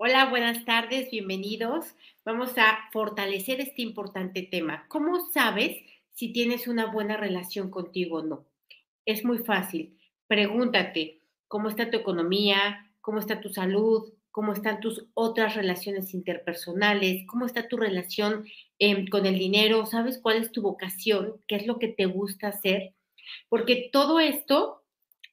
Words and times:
Hola, 0.00 0.26
buenas 0.26 0.64
tardes, 0.64 1.10
bienvenidos. 1.10 1.96
Vamos 2.24 2.56
a 2.56 2.88
fortalecer 2.92 3.60
este 3.60 3.82
importante 3.82 4.44
tema. 4.44 4.86
¿Cómo 4.86 5.18
sabes 5.32 5.76
si 6.12 6.32
tienes 6.32 6.68
una 6.68 6.86
buena 6.86 7.16
relación 7.16 7.68
contigo 7.68 8.18
o 8.18 8.22
no? 8.22 8.46
Es 9.04 9.24
muy 9.24 9.38
fácil. 9.38 9.98
Pregúntate, 10.28 11.22
¿cómo 11.48 11.68
está 11.68 11.90
tu 11.90 11.96
economía? 11.96 12.88
¿Cómo 13.00 13.18
está 13.18 13.40
tu 13.40 13.48
salud? 13.48 14.12
¿Cómo 14.30 14.52
están 14.52 14.78
tus 14.78 15.04
otras 15.14 15.56
relaciones 15.56 16.14
interpersonales? 16.14 17.26
¿Cómo 17.26 17.44
está 17.44 17.66
tu 17.66 17.76
relación 17.76 18.46
eh, 18.78 19.10
con 19.10 19.26
el 19.26 19.36
dinero? 19.36 19.84
¿Sabes 19.84 20.20
cuál 20.22 20.36
es 20.36 20.52
tu 20.52 20.62
vocación? 20.62 21.42
¿Qué 21.48 21.56
es 21.56 21.66
lo 21.66 21.80
que 21.80 21.88
te 21.88 22.06
gusta 22.06 22.46
hacer? 22.46 22.94
Porque 23.48 23.90
todo 23.92 24.20
esto 24.20 24.84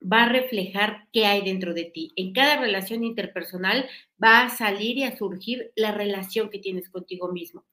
va 0.01 0.23
a 0.23 0.29
reflejar 0.29 1.07
qué 1.11 1.25
hay 1.25 1.41
dentro 1.41 1.73
de 1.73 1.85
ti. 1.85 2.11
En 2.15 2.33
cada 2.33 2.57
relación 2.57 3.03
interpersonal 3.03 3.89
va 4.23 4.43
a 4.43 4.49
salir 4.49 4.97
y 4.97 5.03
a 5.03 5.17
surgir 5.17 5.71
la 5.75 5.91
relación 5.91 6.49
que 6.49 6.59
tienes 6.59 6.89
contigo 6.89 7.31
mismo. 7.31 7.65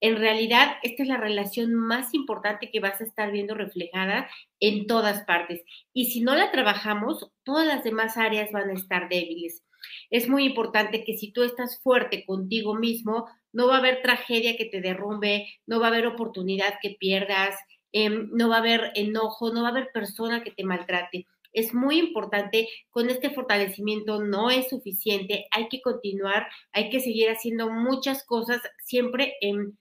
En 0.00 0.16
realidad, 0.16 0.76
esta 0.82 1.02
es 1.02 1.08
la 1.08 1.16
relación 1.16 1.74
más 1.74 2.14
importante 2.14 2.70
que 2.70 2.80
vas 2.80 3.00
a 3.00 3.04
estar 3.04 3.30
viendo 3.32 3.54
reflejada 3.54 4.28
en 4.60 4.86
todas 4.86 5.24
partes. 5.24 5.62
Y 5.92 6.06
si 6.06 6.20
no 6.20 6.34
la 6.34 6.50
trabajamos, 6.50 7.30
todas 7.44 7.66
las 7.66 7.84
demás 7.84 8.16
áreas 8.16 8.50
van 8.52 8.70
a 8.70 8.74
estar 8.74 9.08
débiles. 9.08 9.62
Es 10.10 10.28
muy 10.28 10.44
importante 10.44 11.04
que 11.04 11.16
si 11.16 11.32
tú 11.32 11.42
estás 11.42 11.80
fuerte 11.82 12.24
contigo 12.24 12.74
mismo, 12.74 13.28
no 13.52 13.68
va 13.68 13.76
a 13.76 13.78
haber 13.78 14.02
tragedia 14.02 14.56
que 14.56 14.66
te 14.66 14.80
derrumbe, 14.80 15.46
no 15.66 15.80
va 15.80 15.86
a 15.86 15.90
haber 15.90 16.06
oportunidad 16.06 16.74
que 16.82 16.96
pierdas, 16.98 17.56
em, 17.92 18.28
no 18.32 18.48
va 18.48 18.56
a 18.56 18.60
haber 18.60 18.92
enojo, 18.94 19.52
no 19.52 19.62
va 19.62 19.68
a 19.68 19.70
haber 19.70 19.90
persona 19.92 20.42
que 20.42 20.50
te 20.50 20.64
maltrate 20.64 21.26
es 21.52 21.74
muy 21.74 21.98
importante, 21.98 22.68
con 22.90 23.10
este 23.10 23.30
fortalecimiento 23.30 24.22
no 24.22 24.50
es 24.50 24.68
suficiente, 24.68 25.46
hay 25.50 25.68
que 25.68 25.80
continuar, 25.80 26.46
hay 26.72 26.90
que 26.90 27.00
seguir 27.00 27.28
haciendo 27.30 27.70
muchas 27.70 28.24
cosas 28.24 28.60
siempre 28.84 29.34
en, 29.40 29.76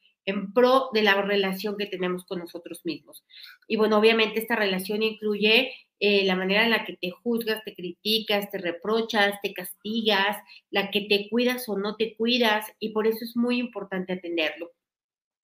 pro 0.53 0.89
de 0.93 1.03
la 1.03 1.21
relación 1.21 1.77
que 1.77 1.85
tenemos 1.85 2.25
con 2.25 2.39
nosotros 2.39 2.81
mismos. 2.83 3.23
Y 3.67 3.77
bueno, 3.77 3.97
obviamente 3.97 4.39
esta 4.39 4.57
relación 4.57 5.01
incluye 5.01 5.71
eh, 5.99 6.25
la 6.25 6.35
manera 6.35 6.65
en 6.65 6.71
la 6.71 6.83
que 6.83 6.97
te 6.97 7.11
juzgas, 7.11 7.63
te 7.63 7.73
criticas, 7.73 8.51
te 8.51 8.57
reprochas, 8.57 9.39
te 9.41 9.53
castigas, 9.53 10.37
la 10.69 10.91
que 10.91 11.01
te 11.01 11.29
cuidas 11.29 11.69
o 11.69 11.77
no 11.77 11.95
te 11.95 12.15
cuidas, 12.17 12.65
y 12.79 12.89
por 12.89 13.07
eso 13.07 13.19
es 13.23 13.37
muy 13.37 13.57
importante 13.57 14.13
atenderlo. 14.13 14.71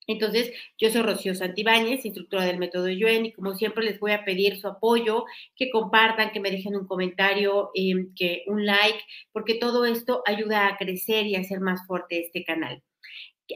Entonces, 0.06 0.52
yo 0.78 0.90
soy 0.90 1.02
Rocío 1.02 1.34
Santibáñez, 1.34 2.04
instructora 2.04 2.44
del 2.44 2.58
método 2.58 2.88
Yuen, 2.88 3.26
y 3.26 3.32
como 3.32 3.54
siempre 3.54 3.84
les 3.84 3.98
voy 4.00 4.12
a 4.12 4.24
pedir 4.24 4.56
su 4.56 4.68
apoyo, 4.68 5.24
que 5.56 5.70
compartan, 5.70 6.30
que 6.32 6.40
me 6.40 6.50
dejen 6.50 6.76
un 6.76 6.86
comentario, 6.86 7.70
em, 7.74 8.14
que 8.14 8.44
un 8.46 8.66
like, 8.66 9.00
porque 9.32 9.54
todo 9.54 9.84
esto 9.84 10.22
ayuda 10.26 10.68
a 10.68 10.76
crecer 10.76 11.26
y 11.26 11.36
a 11.36 11.40
hacer 11.40 11.60
más 11.60 11.86
fuerte 11.86 12.20
este 12.20 12.44
canal. 12.44 12.82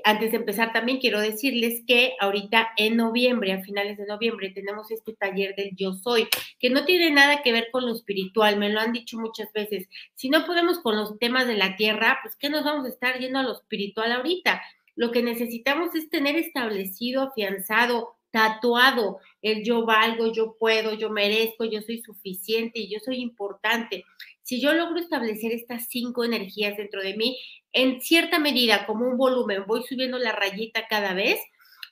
Antes 0.04 0.32
de 0.32 0.36
empezar, 0.36 0.72
también 0.72 0.98
quiero 0.98 1.18
decirles 1.18 1.82
que 1.86 2.12
ahorita 2.20 2.68
en 2.76 2.96
noviembre, 2.98 3.52
a 3.52 3.62
finales 3.62 3.96
de 3.96 4.06
noviembre, 4.06 4.50
tenemos 4.50 4.90
este 4.90 5.14
taller 5.14 5.54
del 5.56 5.70
Yo 5.76 5.94
Soy, 5.94 6.28
que 6.60 6.68
no 6.68 6.84
tiene 6.84 7.10
nada 7.10 7.42
que 7.42 7.52
ver 7.52 7.68
con 7.72 7.86
lo 7.86 7.94
espiritual, 7.94 8.58
me 8.58 8.68
lo 8.68 8.80
han 8.80 8.92
dicho 8.92 9.18
muchas 9.18 9.50
veces. 9.54 9.88
Si 10.14 10.28
no 10.28 10.44
podemos 10.44 10.80
con 10.80 10.96
los 10.96 11.18
temas 11.18 11.46
de 11.46 11.56
la 11.56 11.76
tierra, 11.76 12.18
pues 12.22 12.36
¿qué 12.36 12.50
nos 12.50 12.64
vamos 12.64 12.84
a 12.84 12.90
estar 12.90 13.18
yendo 13.18 13.38
a 13.38 13.44
lo 13.44 13.52
espiritual 13.52 14.12
ahorita? 14.12 14.60
Lo 14.98 15.12
que 15.12 15.22
necesitamos 15.22 15.94
es 15.94 16.10
tener 16.10 16.34
establecido, 16.34 17.22
afianzado, 17.22 18.16
tatuado 18.32 19.20
el 19.42 19.62
yo 19.62 19.86
valgo, 19.86 20.32
yo 20.32 20.56
puedo, 20.58 20.92
yo 20.94 21.08
merezco, 21.08 21.64
yo 21.64 21.80
soy 21.82 22.02
suficiente 22.02 22.80
y 22.80 22.90
yo 22.90 22.98
soy 22.98 23.18
importante. 23.20 24.04
Si 24.42 24.60
yo 24.60 24.72
logro 24.72 24.98
establecer 24.98 25.52
estas 25.52 25.86
cinco 25.88 26.24
energías 26.24 26.76
dentro 26.76 27.00
de 27.00 27.16
mí, 27.16 27.38
en 27.72 28.00
cierta 28.00 28.40
medida, 28.40 28.86
como 28.86 29.06
un 29.06 29.16
volumen, 29.16 29.66
voy 29.68 29.84
subiendo 29.84 30.18
la 30.18 30.32
rayita 30.32 30.88
cada 30.88 31.14
vez, 31.14 31.38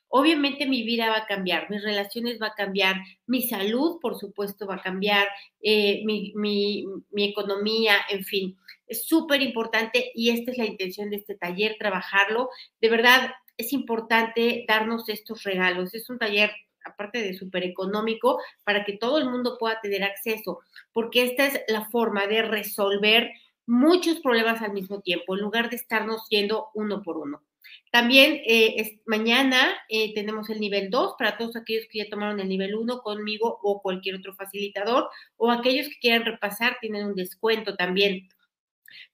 obviamente 0.09 0.67
mi 0.67 0.83
vida 0.83 1.09
va 1.09 1.19
a 1.19 1.27
cambiar, 1.27 1.71
mis 1.71 1.85
relaciones 1.85 2.43
va 2.43 2.49
a 2.49 2.55
cambiar, 2.57 2.97
mi 3.29 3.47
salud, 3.47 4.01
por 4.01 4.19
supuesto, 4.19 4.67
va 4.67 4.75
a 4.75 4.83
cambiar, 4.83 5.29
eh, 5.63 6.03
mi, 6.05 6.33
mi 6.35 7.23
economía, 7.23 7.99
en 8.11 8.25
fin. 8.25 8.57
Es 8.87 9.07
súper 9.07 9.43
importante 9.43 10.13
y 10.15 10.31
esta 10.31 10.53
es 10.53 10.59
la 10.59 10.67
intención 10.67 11.11
de 11.11 11.17
este 11.17 11.35
taller, 11.35 11.77
trabajarlo. 11.79 12.51
De 12.81 12.89
verdad, 12.89 13.31
es 13.57 13.73
importante 13.73 14.65
darnos 14.69 15.09
estos 15.09 15.43
regalos. 15.43 15.95
Es 15.95 16.09
un 16.11 16.19
taller 16.19 16.51
aparte 16.87 17.23
de 17.23 17.35
súper 17.35 17.65
económico, 17.65 18.41
para 18.65 18.85
que 18.85 18.97
todo 18.97 19.19
el 19.19 19.29
mundo 19.29 19.57
pueda 19.59 19.81
tener 19.81 20.05
acceso, 20.05 20.61
porque 20.93 21.25
esta 21.25 21.47
es 21.47 21.61
la 21.69 21.89
forma 21.91 22.27
de 22.27 22.43
resolver 22.43 23.31
muchos 23.67 24.21
problemas 24.21 24.63
al 24.63 24.73
mismo 24.73 25.01
tiempo, 25.01 25.35
en 25.35 25.43
lugar 25.43 25.71
de 25.71 25.77
estarnos 25.77 26.27
yendo 26.31 26.69
uno 26.75 27.03
por 27.03 27.19
uno. 27.19 27.43
También 27.91 28.41
eh, 28.47 29.01
mañana 29.07 29.75
eh, 29.89 30.15
tenemos 30.15 30.49
el 30.51 30.61
nivel 30.61 30.89
2 30.89 31.15
para 31.19 31.37
todos 31.37 31.57
aquellos 31.57 31.87
que 31.91 31.99
ya 31.99 32.09
tomaron 32.09 32.39
el 32.39 32.49
nivel 32.49 32.77
1 32.77 33.01
conmigo 33.01 33.59
o 33.63 33.83
cualquier 33.83 34.17
otro 34.17 34.35
facilitador 34.35 35.09
o 35.37 35.51
aquellos 35.51 35.89
que 35.89 35.99
quieran 36.01 36.25
repasar 36.25 36.77
tienen 36.81 37.07
un 37.07 37.15
descuento 37.17 37.75
también. 37.75 38.29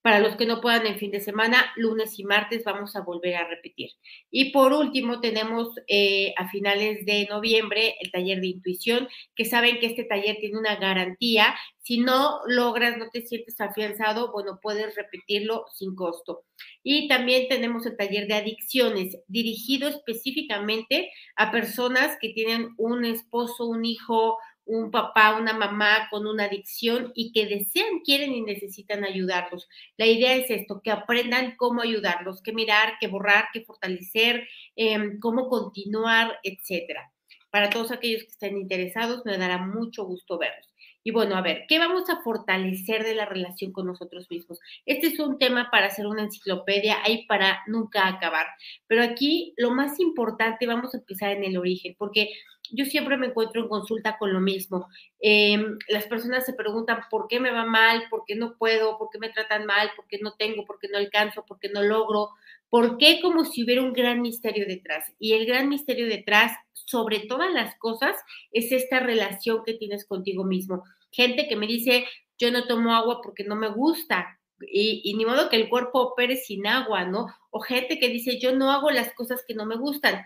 Para 0.00 0.18
los 0.18 0.36
que 0.36 0.46
no 0.46 0.60
puedan 0.60 0.86
en 0.86 0.98
fin 0.98 1.10
de 1.10 1.20
semana, 1.20 1.72
lunes 1.76 2.18
y 2.18 2.24
martes 2.24 2.64
vamos 2.64 2.96
a 2.96 3.02
volver 3.02 3.36
a 3.36 3.48
repetir. 3.48 3.90
Y 4.30 4.50
por 4.50 4.72
último, 4.72 5.20
tenemos 5.20 5.68
eh, 5.86 6.34
a 6.36 6.48
finales 6.48 7.04
de 7.06 7.26
noviembre 7.30 7.96
el 8.00 8.10
taller 8.10 8.40
de 8.40 8.48
intuición, 8.48 9.08
que 9.34 9.44
saben 9.44 9.78
que 9.78 9.86
este 9.86 10.04
taller 10.04 10.38
tiene 10.40 10.58
una 10.58 10.76
garantía. 10.76 11.54
Si 11.78 11.98
no 11.98 12.40
logras, 12.46 12.96
no 12.98 13.10
te 13.10 13.22
sientes 13.22 13.60
afianzado, 13.60 14.32
bueno, 14.32 14.58
puedes 14.62 14.94
repetirlo 14.94 15.66
sin 15.72 15.94
costo. 15.94 16.44
Y 16.82 17.08
también 17.08 17.48
tenemos 17.48 17.86
el 17.86 17.96
taller 17.96 18.26
de 18.26 18.34
adicciones, 18.34 19.18
dirigido 19.28 19.88
específicamente 19.88 21.10
a 21.36 21.50
personas 21.50 22.16
que 22.20 22.30
tienen 22.30 22.70
un 22.76 23.04
esposo, 23.04 23.66
un 23.66 23.84
hijo, 23.84 24.38
un 24.64 24.90
papá, 24.90 25.36
una 25.38 25.52
mamá 25.52 26.08
con 26.10 26.26
una 26.26 26.44
adicción 26.44 27.12
y 27.14 27.32
que 27.32 27.46
desean, 27.46 28.00
quieren 28.04 28.32
y 28.32 28.42
necesitan 28.42 29.04
ayudarlos. 29.04 29.68
La 29.96 30.06
idea 30.06 30.34
es 30.34 30.50
esto, 30.50 30.80
que 30.82 30.90
aprendan 30.90 31.56
cómo 31.56 31.82
ayudarlos, 31.82 32.42
qué 32.42 32.52
mirar, 32.52 32.94
qué 33.00 33.08
borrar, 33.08 33.46
qué 33.52 33.62
fortalecer, 33.62 34.48
em, 34.76 35.18
cómo 35.20 35.48
continuar, 35.48 36.38
etcétera. 36.42 37.12
Para 37.50 37.70
todos 37.70 37.90
aquellos 37.92 38.22
que 38.22 38.30
estén 38.30 38.56
interesados, 38.56 39.24
me 39.26 39.36
dará 39.36 39.58
mucho 39.58 40.04
gusto 40.04 40.38
verlos. 40.38 40.72
Y 41.04 41.10
bueno, 41.10 41.36
a 41.36 41.42
ver, 41.42 41.64
¿qué 41.68 41.78
vamos 41.78 42.08
a 42.10 42.22
fortalecer 42.22 43.02
de 43.02 43.14
la 43.14 43.26
relación 43.26 43.72
con 43.72 43.86
nosotros 43.86 44.30
mismos? 44.30 44.60
Este 44.86 45.08
es 45.08 45.18
un 45.18 45.38
tema 45.38 45.68
para 45.70 45.86
hacer 45.86 46.06
una 46.06 46.22
enciclopedia, 46.22 46.98
hay 47.04 47.26
para 47.26 47.60
nunca 47.66 48.06
acabar. 48.06 48.46
Pero 48.86 49.02
aquí 49.02 49.52
lo 49.56 49.72
más 49.72 49.98
importante, 49.98 50.66
vamos 50.66 50.94
a 50.94 50.98
empezar 50.98 51.32
en 51.32 51.44
el 51.44 51.56
origen, 51.56 51.96
porque 51.98 52.30
yo 52.72 52.84
siempre 52.84 53.16
me 53.16 53.26
encuentro 53.26 53.60
en 53.60 53.68
consulta 53.68 54.16
con 54.18 54.32
lo 54.32 54.40
mismo. 54.40 54.88
Em, 55.20 55.78
las 55.88 56.06
personas 56.06 56.46
se 56.46 56.54
preguntan 56.54 57.00
por 57.10 57.28
qué 57.28 57.38
me 57.38 57.50
va 57.50 57.64
mal, 57.64 58.04
por 58.10 58.24
qué 58.26 58.34
no 58.34 58.56
puedo, 58.56 58.98
por 58.98 59.08
qué 59.10 59.18
me 59.18 59.30
tratan 59.30 59.66
mal, 59.66 59.90
por 59.94 60.06
qué 60.06 60.18
no 60.18 60.34
tengo, 60.34 60.64
por 60.64 60.78
qué 60.78 60.88
no 60.88 60.98
alcanzo, 60.98 61.44
por 61.46 61.58
qué 61.58 61.68
no 61.68 61.82
logro, 61.82 62.30
por 62.70 62.96
qué 62.96 63.20
como 63.20 63.44
si 63.44 63.64
hubiera 63.64 63.82
un 63.82 63.92
gran 63.92 64.22
misterio 64.22 64.66
detrás. 64.66 65.12
Y 65.18 65.34
el 65.34 65.46
gran 65.46 65.68
misterio 65.68 66.06
detrás, 66.06 66.52
sobre 66.72 67.20
todas 67.20 67.52
las 67.52 67.76
cosas, 67.76 68.16
es 68.50 68.72
esta 68.72 69.00
relación 69.00 69.62
que 69.64 69.74
tienes 69.74 70.06
contigo 70.06 70.44
mismo. 70.44 70.82
Gente 71.10 71.48
que 71.48 71.56
me 71.56 71.66
dice, 71.66 72.06
yo 72.38 72.50
no 72.50 72.66
tomo 72.66 72.94
agua 72.94 73.20
porque 73.22 73.44
no 73.44 73.56
me 73.56 73.68
gusta, 73.68 74.38
y, 74.70 75.00
y, 75.04 75.14
ni 75.14 75.24
modo 75.24 75.48
que 75.48 75.56
el 75.56 75.68
cuerpo 75.68 76.00
opere 76.00 76.36
sin 76.36 76.68
agua, 76.68 77.04
¿no? 77.04 77.26
O 77.50 77.60
gente 77.60 77.98
que 77.98 78.08
dice, 78.08 78.38
yo 78.38 78.54
no 78.54 78.70
hago 78.70 78.90
las 78.90 79.12
cosas 79.12 79.42
que 79.46 79.54
no 79.54 79.66
me 79.66 79.76
gustan. 79.76 80.22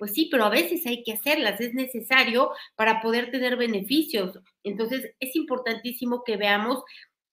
Pues 0.00 0.14
sí, 0.14 0.28
pero 0.30 0.44
a 0.44 0.48
veces 0.48 0.86
hay 0.86 1.02
que 1.02 1.12
hacerlas, 1.12 1.60
es 1.60 1.74
necesario 1.74 2.52
para 2.74 3.02
poder 3.02 3.30
tener 3.30 3.58
beneficios. 3.58 4.38
Entonces, 4.64 5.12
es 5.20 5.36
importantísimo 5.36 6.24
que 6.24 6.38
veamos 6.38 6.82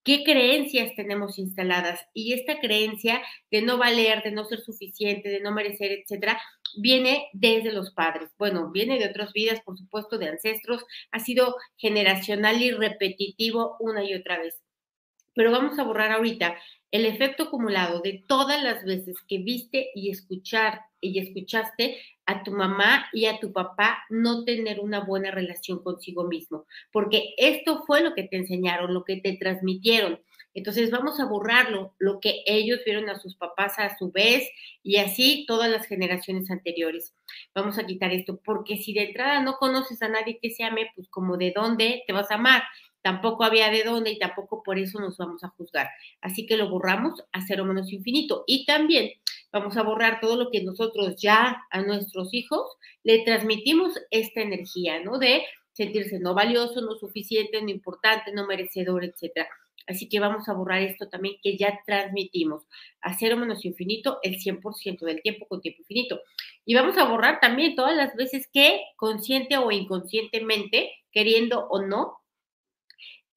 qué 0.03 0.25
creencias 0.25 0.93
tenemos 0.97 1.39
instaladas 1.39 2.01
y 2.13 2.33
esta 2.33 2.59
creencia 2.59 3.21
de 3.51 3.61
no 3.61 3.77
valer, 3.77 4.21
de 4.21 4.31
no 4.31 4.43
ser 4.43 4.59
suficiente, 4.59 5.29
de 5.29 5.39
no 5.39 5.53
merecer, 5.53 5.93
etcétera, 5.93 6.41
viene 6.77 7.29
desde 7.31 7.71
los 7.71 7.91
padres. 7.91 8.31
Bueno, 8.37 8.69
viene 8.69 8.99
de 8.99 9.07
otras 9.07 9.31
vidas, 9.31 9.61
por 9.61 9.77
supuesto, 9.77 10.17
de 10.17 10.27
ancestros, 10.27 10.83
ha 11.11 11.19
sido 11.19 11.55
generacional 11.77 12.61
y 12.61 12.71
repetitivo 12.71 13.77
una 13.79 14.03
y 14.03 14.13
otra 14.13 14.39
vez. 14.39 14.61
Pero 15.35 15.51
vamos 15.51 15.79
a 15.79 15.83
borrar 15.83 16.11
ahorita 16.11 16.57
el 16.91 17.05
efecto 17.05 17.43
acumulado 17.43 18.01
de 18.01 18.23
todas 18.27 18.63
las 18.63 18.83
veces 18.85 19.15
que 19.27 19.39
viste 19.39 19.89
y 19.93 20.09
escuchar 20.09 20.81
y 21.01 21.19
escuchaste 21.19 21.97
a 22.25 22.43
tu 22.43 22.51
mamá 22.51 23.07
y 23.13 23.25
a 23.25 23.39
tu 23.39 23.53
papá 23.53 23.99
no 24.09 24.43
tener 24.43 24.79
una 24.79 25.01
buena 25.01 25.31
relación 25.31 25.83
consigo 25.83 26.25
mismo, 26.25 26.65
porque 26.91 27.33
esto 27.37 27.83
fue 27.85 28.01
lo 28.01 28.13
que 28.13 28.23
te 28.23 28.37
enseñaron, 28.37 28.93
lo 28.93 29.03
que 29.03 29.17
te 29.17 29.37
transmitieron. 29.37 30.19
Entonces 30.53 30.89
vamos 30.89 31.19
a 31.19 31.25
borrarlo, 31.25 31.93
lo 31.99 32.19
que 32.19 32.41
ellos 32.47 32.79
vieron 32.83 33.09
a 33.09 33.19
sus 33.19 33.35
papás 33.35 33.77
a 33.77 33.95
su 33.95 34.11
vez 34.11 34.49
y 34.81 34.97
así 34.97 35.45
todas 35.47 35.69
las 35.69 35.85
generaciones 35.85 36.49
anteriores. 36.49 37.13
Vamos 37.53 37.77
a 37.77 37.85
quitar 37.85 38.11
esto, 38.11 38.41
porque 38.43 38.77
si 38.77 38.93
de 38.93 39.03
entrada 39.03 39.41
no 39.41 39.57
conoces 39.57 40.01
a 40.01 40.09
nadie 40.09 40.39
que 40.41 40.49
se 40.49 40.63
ame, 40.63 40.89
pues 40.95 41.07
como 41.09 41.37
de 41.37 41.53
dónde 41.55 42.03
te 42.07 42.13
vas 42.13 42.31
a 42.31 42.35
amar 42.35 42.63
tampoco 43.07 43.45
había 43.45 43.69
de 43.69 43.85
dónde 43.85 44.11
y 44.11 44.19
tampoco 44.19 44.61
por 44.61 44.77
eso 44.77 44.99
nos 44.99 45.15
vamos 45.15 45.41
a 45.45 45.47
juzgar. 45.47 45.87
Así 46.19 46.45
que 46.45 46.57
lo 46.57 46.69
borramos 46.69 47.23
a 47.31 47.41
cero 47.47 47.63
menos 47.63 47.93
infinito. 47.93 48.43
Y 48.47 48.65
también 48.65 49.11
vamos 49.49 49.77
a 49.77 49.83
borrar 49.83 50.19
todo 50.19 50.35
lo 50.35 50.51
que 50.51 50.61
nosotros 50.61 51.15
ya 51.15 51.63
a 51.71 51.81
nuestros 51.83 52.33
hijos 52.33 52.69
le 53.03 53.23
transmitimos 53.23 53.93
esta 54.11 54.41
energía, 54.41 55.01
¿no? 55.01 55.19
De 55.19 55.43
sentirse 55.71 56.19
no 56.19 56.33
valioso, 56.33 56.81
no 56.81 56.97
suficiente, 56.97 57.61
no 57.61 57.69
importante, 57.69 58.33
no 58.33 58.45
merecedor, 58.45 59.05
etcétera. 59.05 59.47
Así 59.87 60.09
que 60.09 60.19
vamos 60.19 60.49
a 60.49 60.53
borrar 60.53 60.81
esto 60.81 61.07
también 61.07 61.35
que 61.41 61.57
ya 61.57 61.79
transmitimos 61.85 62.67
a 62.99 63.17
cero 63.17 63.37
menos 63.37 63.63
infinito 63.63 64.19
el 64.21 64.35
100% 64.35 64.99
del 65.05 65.21
tiempo 65.21 65.47
con 65.47 65.61
tiempo 65.61 65.79
infinito. 65.83 66.19
Y 66.65 66.75
vamos 66.75 66.97
a 66.97 67.05
borrar 67.05 67.39
también 67.39 67.73
todas 67.73 67.95
las 67.95 68.17
veces 68.17 68.49
que 68.51 68.81
consciente 68.97 69.55
o 69.55 69.71
inconscientemente, 69.71 70.91
queriendo 71.13 71.67
o 71.69 71.81
no, 71.83 72.17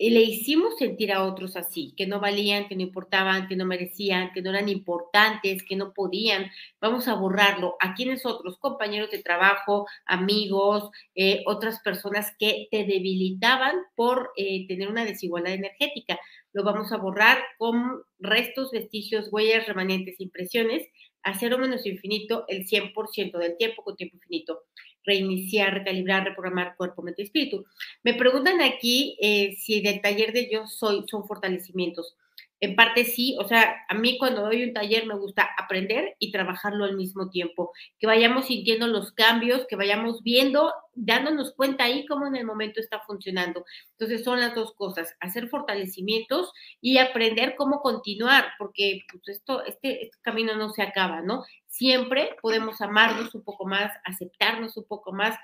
le 0.09 0.23
hicimos 0.23 0.79
sentir 0.79 1.13
a 1.13 1.25
otros 1.25 1.57
así, 1.57 1.93
que 1.95 2.07
no 2.07 2.21
valían, 2.21 2.69
que 2.69 2.75
no 2.75 2.81
importaban, 2.81 3.49
que 3.49 3.57
no 3.57 3.67
merecían, 3.67 4.33
que 4.33 4.41
no 4.41 4.49
eran 4.49 4.71
importantes, 4.71 5.63
que 5.63 5.77
no 5.77 5.93
podían. 5.93 6.51
Vamos 6.81 7.07
a 7.07 7.15
borrarlo. 7.15 7.77
¿A 7.81 7.93
quiénes 7.93 8.25
otros? 8.25 8.57
Compañeros 8.59 9.11
de 9.11 9.23
trabajo, 9.23 9.87
amigos, 10.07 10.89
eh, 11.15 11.43
otras 11.45 11.81
personas 11.81 12.33
que 12.39 12.67
te 12.71 12.85
debilitaban 12.85 13.77
por 13.95 14.31
eh, 14.39 14.67
tener 14.67 14.89
una 14.89 15.05
desigualdad 15.05 15.53
energética. 15.53 16.19
Lo 16.55 16.65
vamos 16.65 16.93
a 16.93 16.97
borrar 16.97 17.39
con 17.59 18.03
restos, 18.19 18.71
vestigios, 18.71 19.29
huellas, 19.31 19.67
remanentes, 19.67 20.19
impresiones, 20.19 20.89
a 21.23 21.39
cero 21.39 21.59
menos 21.59 21.85
infinito 21.85 22.47
el 22.49 22.67
100% 22.67 23.37
del 23.37 23.59
tiempo 23.59 23.85
con 23.85 23.97
tiempo 23.97 24.17
infinito 24.17 24.63
reiniciar, 25.05 25.75
recalibrar, 25.75 26.25
reprogramar 26.25 26.77
cuerpo, 26.77 27.03
mente 27.03 27.23
y 27.23 27.27
espíritu. 27.27 27.65
Me 28.03 28.15
preguntan 28.15 28.61
aquí 28.61 29.17
eh, 29.21 29.57
si 29.59 29.81
del 29.81 30.01
taller 30.01 30.33
de 30.33 30.51
yo 30.51 30.67
soy 30.67 31.05
son 31.09 31.27
fortalecimientos. 31.27 32.17
En 32.63 32.77
parte 32.77 33.07
sí, 33.07 33.37
o 33.41 33.49
sea, 33.49 33.75
a 33.89 33.95
mí 33.95 34.19
cuando 34.19 34.43
doy 34.43 34.63
un 34.63 34.75
taller 34.75 35.07
me 35.07 35.17
gusta 35.17 35.49
aprender 35.57 36.15
y 36.19 36.31
trabajarlo 36.31 36.85
al 36.85 36.95
mismo 36.95 37.31
tiempo, 37.31 37.73
que 37.99 38.07
vayamos 38.07 38.49
sintiendo 38.49 38.87
los 38.87 39.13
cambios, 39.13 39.67
que 39.67 39.77
vayamos 39.77 40.23
viendo, 40.23 40.71
dándonos 40.93 41.55
cuenta 41.55 41.85
ahí 41.85 42.05
cómo 42.05 42.27
en 42.27 42.37
el 42.37 42.45
momento 42.45 42.79
está 42.79 43.01
funcionando. 43.01 43.65
Entonces 43.93 44.25
son 44.25 44.41
las 44.41 44.55
dos 44.55 44.75
cosas, 44.75 45.17
hacer 45.21 45.49
fortalecimientos 45.49 46.53
y 46.83 46.99
aprender 46.99 47.55
cómo 47.57 47.81
continuar, 47.81 48.49
porque 48.59 49.01
pues, 49.11 49.39
esto, 49.39 49.65
este, 49.65 50.05
este 50.05 50.19
camino 50.21 50.55
no 50.55 50.69
se 50.69 50.83
acaba, 50.83 51.23
¿no? 51.23 51.45
Siempre 51.71 52.37
podemos 52.43 52.81
amarnos 52.81 53.35
un 53.35 53.43
poco 53.43 53.65
más, 53.65 53.93
aceptarnos 54.05 54.77
un 54.77 54.85
poco 54.85 55.13
más. 55.13 55.39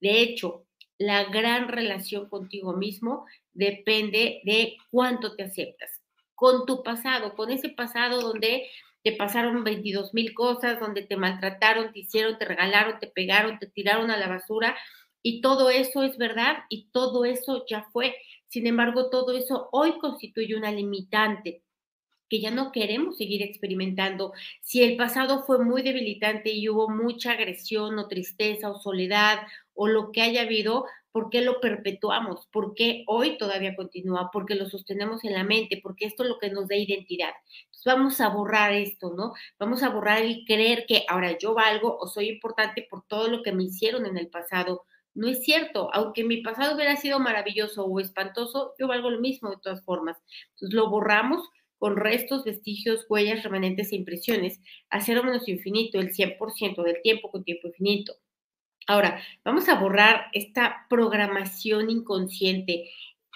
De 0.00 0.20
hecho, 0.20 0.66
la 0.98 1.24
gran 1.24 1.68
relación 1.68 2.28
contigo 2.28 2.74
mismo 2.74 3.26
depende 3.54 4.42
de 4.44 4.76
cuánto 4.90 5.34
te 5.36 5.44
aceptas 5.44 6.02
con 6.34 6.66
tu 6.66 6.82
pasado, 6.82 7.36
con 7.36 7.50
ese 7.50 7.68
pasado 7.68 8.20
donde 8.20 8.68
te 9.04 9.12
pasaron 9.12 9.62
22 9.62 10.12
mil 10.14 10.34
cosas, 10.34 10.80
donde 10.80 11.02
te 11.02 11.16
maltrataron, 11.16 11.92
te 11.92 12.00
hicieron, 12.00 12.38
te 12.38 12.44
regalaron, 12.44 12.98
te 12.98 13.06
pegaron, 13.06 13.60
te 13.60 13.68
tiraron 13.68 14.10
a 14.10 14.16
la 14.16 14.28
basura. 14.28 14.76
Y 15.22 15.40
todo 15.40 15.70
eso 15.70 16.02
es 16.02 16.18
verdad 16.18 16.64
y 16.68 16.88
todo 16.90 17.24
eso 17.24 17.64
ya 17.68 17.86
fue. 17.92 18.16
Sin 18.48 18.66
embargo, 18.66 19.10
todo 19.10 19.32
eso 19.32 19.68
hoy 19.70 19.98
constituye 19.98 20.56
una 20.56 20.72
limitante 20.72 21.62
que 22.32 22.40
ya 22.40 22.50
no 22.50 22.72
queremos 22.72 23.18
seguir 23.18 23.42
experimentando. 23.42 24.32
Si 24.62 24.82
el 24.82 24.96
pasado 24.96 25.44
fue 25.44 25.62
muy 25.62 25.82
debilitante 25.82 26.50
y 26.50 26.66
hubo 26.66 26.88
mucha 26.88 27.32
agresión 27.32 27.98
o 27.98 28.08
tristeza 28.08 28.70
o 28.70 28.80
soledad 28.80 29.40
o 29.74 29.86
lo 29.86 30.12
que 30.12 30.22
haya 30.22 30.40
habido, 30.40 30.86
¿Por 31.12 31.28
qué 31.28 31.42
lo 31.42 31.60
perpetuamos? 31.60 32.46
¿Por 32.46 32.72
qué 32.74 33.04
hoy 33.06 33.36
todavía 33.36 33.76
continúa? 33.76 34.30
Porque 34.32 34.54
lo 34.54 34.64
sostenemos 34.64 35.22
en 35.24 35.34
la 35.34 35.44
mente, 35.44 35.78
porque 35.82 36.06
esto 36.06 36.22
es 36.22 36.30
lo 36.30 36.38
que 36.38 36.48
nos 36.48 36.68
da 36.68 36.76
identidad. 36.76 37.32
Entonces 37.64 37.84
vamos 37.84 38.20
a 38.22 38.30
borrar 38.30 38.72
esto, 38.72 39.12
¿no? 39.14 39.34
Vamos 39.58 39.82
a 39.82 39.90
borrar 39.90 40.22
el 40.22 40.46
creer 40.46 40.86
que 40.88 41.04
ahora 41.08 41.36
yo 41.36 41.52
valgo 41.52 41.98
o 41.98 42.06
soy 42.06 42.30
importante 42.30 42.86
por 42.88 43.04
todo 43.06 43.28
lo 43.28 43.42
que 43.42 43.52
me 43.52 43.64
hicieron 43.64 44.06
en 44.06 44.16
el 44.16 44.28
pasado. 44.30 44.86
No 45.12 45.28
es 45.28 45.44
cierto, 45.44 45.90
aunque 45.92 46.24
mi 46.24 46.38
pasado 46.38 46.74
hubiera 46.74 46.96
sido 46.96 47.18
maravilloso 47.20 47.84
o 47.84 48.00
espantoso, 48.00 48.72
yo 48.78 48.88
valgo 48.88 49.10
lo 49.10 49.20
mismo 49.20 49.50
de 49.50 49.58
todas 49.58 49.84
formas. 49.84 50.16
Entonces 50.54 50.74
lo 50.74 50.88
borramos 50.88 51.46
con 51.82 51.96
restos, 51.96 52.44
vestigios, 52.44 53.06
huellas, 53.08 53.42
remanentes 53.42 53.90
e 53.90 53.96
impresiones, 53.96 54.60
a 54.88 55.00
cero 55.00 55.24
menos 55.24 55.48
infinito, 55.48 55.98
el 55.98 56.12
100% 56.12 56.84
del 56.84 57.02
tiempo 57.02 57.28
con 57.28 57.42
tiempo 57.42 57.66
infinito. 57.66 58.14
Ahora, 58.86 59.20
vamos 59.44 59.68
a 59.68 59.74
borrar 59.74 60.26
esta 60.32 60.86
programación 60.88 61.90
inconsciente, 61.90 62.88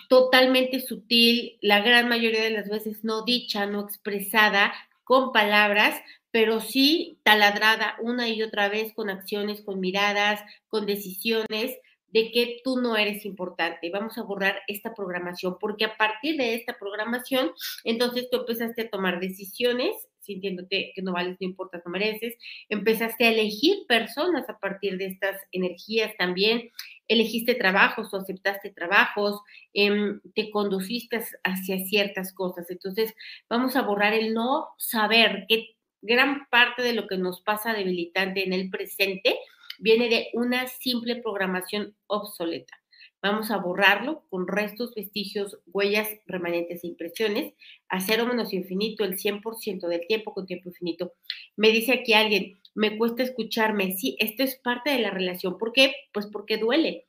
totalmente 0.08 0.78
sutil, 0.78 1.58
la 1.60 1.80
gran 1.80 2.08
mayoría 2.08 2.44
de 2.44 2.52
las 2.52 2.68
veces 2.68 3.02
no 3.02 3.24
dicha, 3.24 3.66
no 3.66 3.80
expresada 3.80 4.72
con 5.02 5.32
palabras, 5.32 6.00
pero 6.30 6.60
sí 6.60 7.18
taladrada 7.24 7.96
una 8.00 8.28
y 8.28 8.44
otra 8.44 8.68
vez 8.68 8.94
con 8.94 9.10
acciones, 9.10 9.60
con 9.60 9.80
miradas, 9.80 10.40
con 10.68 10.86
decisiones 10.86 11.76
de 12.08 12.30
que 12.30 12.60
tú 12.64 12.80
no 12.80 12.96
eres 12.96 13.24
importante. 13.24 13.90
Vamos 13.90 14.16
a 14.18 14.22
borrar 14.22 14.60
esta 14.68 14.94
programación, 14.94 15.56
porque 15.60 15.84
a 15.84 15.96
partir 15.96 16.36
de 16.36 16.54
esta 16.54 16.78
programación, 16.78 17.50
entonces 17.84 18.28
tú 18.30 18.38
empezaste 18.38 18.82
a 18.82 18.90
tomar 18.90 19.20
decisiones 19.20 19.94
sintiéndote 20.26 20.92
que 20.94 21.02
no 21.02 21.12
vales, 21.12 21.36
no 21.40 21.46
importas, 21.46 21.82
no 21.84 21.90
mereces. 21.90 22.34
Empezaste 22.68 23.24
a 23.24 23.30
elegir 23.30 23.86
personas 23.86 24.48
a 24.48 24.58
partir 24.58 24.98
de 24.98 25.06
estas 25.06 25.40
energías 25.52 26.14
también. 26.18 26.70
Elegiste 27.08 27.54
trabajos 27.54 28.12
o 28.12 28.16
aceptaste 28.18 28.70
trabajos, 28.70 29.40
em, 29.72 30.20
te 30.34 30.50
conduciste 30.50 31.22
hacia 31.44 31.78
ciertas 31.86 32.34
cosas. 32.34 32.68
Entonces, 32.70 33.14
vamos 33.48 33.76
a 33.76 33.82
borrar 33.82 34.12
el 34.12 34.34
no 34.34 34.66
saber 34.76 35.46
que 35.48 35.76
gran 36.02 36.46
parte 36.50 36.82
de 36.82 36.92
lo 36.92 37.06
que 37.06 37.16
nos 37.16 37.40
pasa 37.40 37.72
debilitante 37.72 38.44
en 38.44 38.52
el 38.52 38.68
presente 38.68 39.38
viene 39.78 40.08
de 40.08 40.28
una 40.34 40.66
simple 40.66 41.16
programación 41.16 41.96
obsoleta. 42.06 42.74
Vamos 43.22 43.50
a 43.50 43.56
borrarlo 43.56 44.24
con 44.28 44.46
restos, 44.46 44.94
vestigios, 44.94 45.58
huellas, 45.66 46.08
remanentes 46.26 46.84
e 46.84 46.86
impresiones 46.86 47.54
a 47.88 48.00
cero 48.00 48.26
menos 48.26 48.52
infinito 48.52 49.04
el 49.04 49.16
100% 49.18 49.88
del 49.88 50.06
tiempo 50.06 50.32
con 50.32 50.46
tiempo 50.46 50.68
infinito. 50.68 51.14
Me 51.56 51.70
dice 51.70 51.92
aquí 51.92 52.12
alguien, 52.12 52.60
me 52.74 52.96
cuesta 52.98 53.22
escucharme. 53.22 53.96
Sí, 53.96 54.16
esto 54.20 54.42
es 54.42 54.56
parte 54.56 54.90
de 54.90 55.00
la 55.00 55.10
relación. 55.10 55.58
¿Por 55.58 55.72
qué? 55.72 55.94
Pues 56.12 56.26
porque 56.26 56.58
duele. 56.58 57.08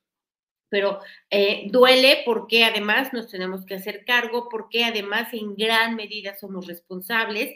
Pero 0.69 0.99
eh, 1.29 1.67
duele 1.71 2.23
porque 2.25 2.63
además 2.65 3.13
nos 3.13 3.29
tenemos 3.29 3.65
que 3.65 3.75
hacer 3.75 4.03
cargo, 4.05 4.47
porque 4.49 4.85
además 4.85 5.33
en 5.33 5.55
gran 5.55 5.95
medida 5.95 6.35
somos 6.35 6.67
responsables, 6.67 7.55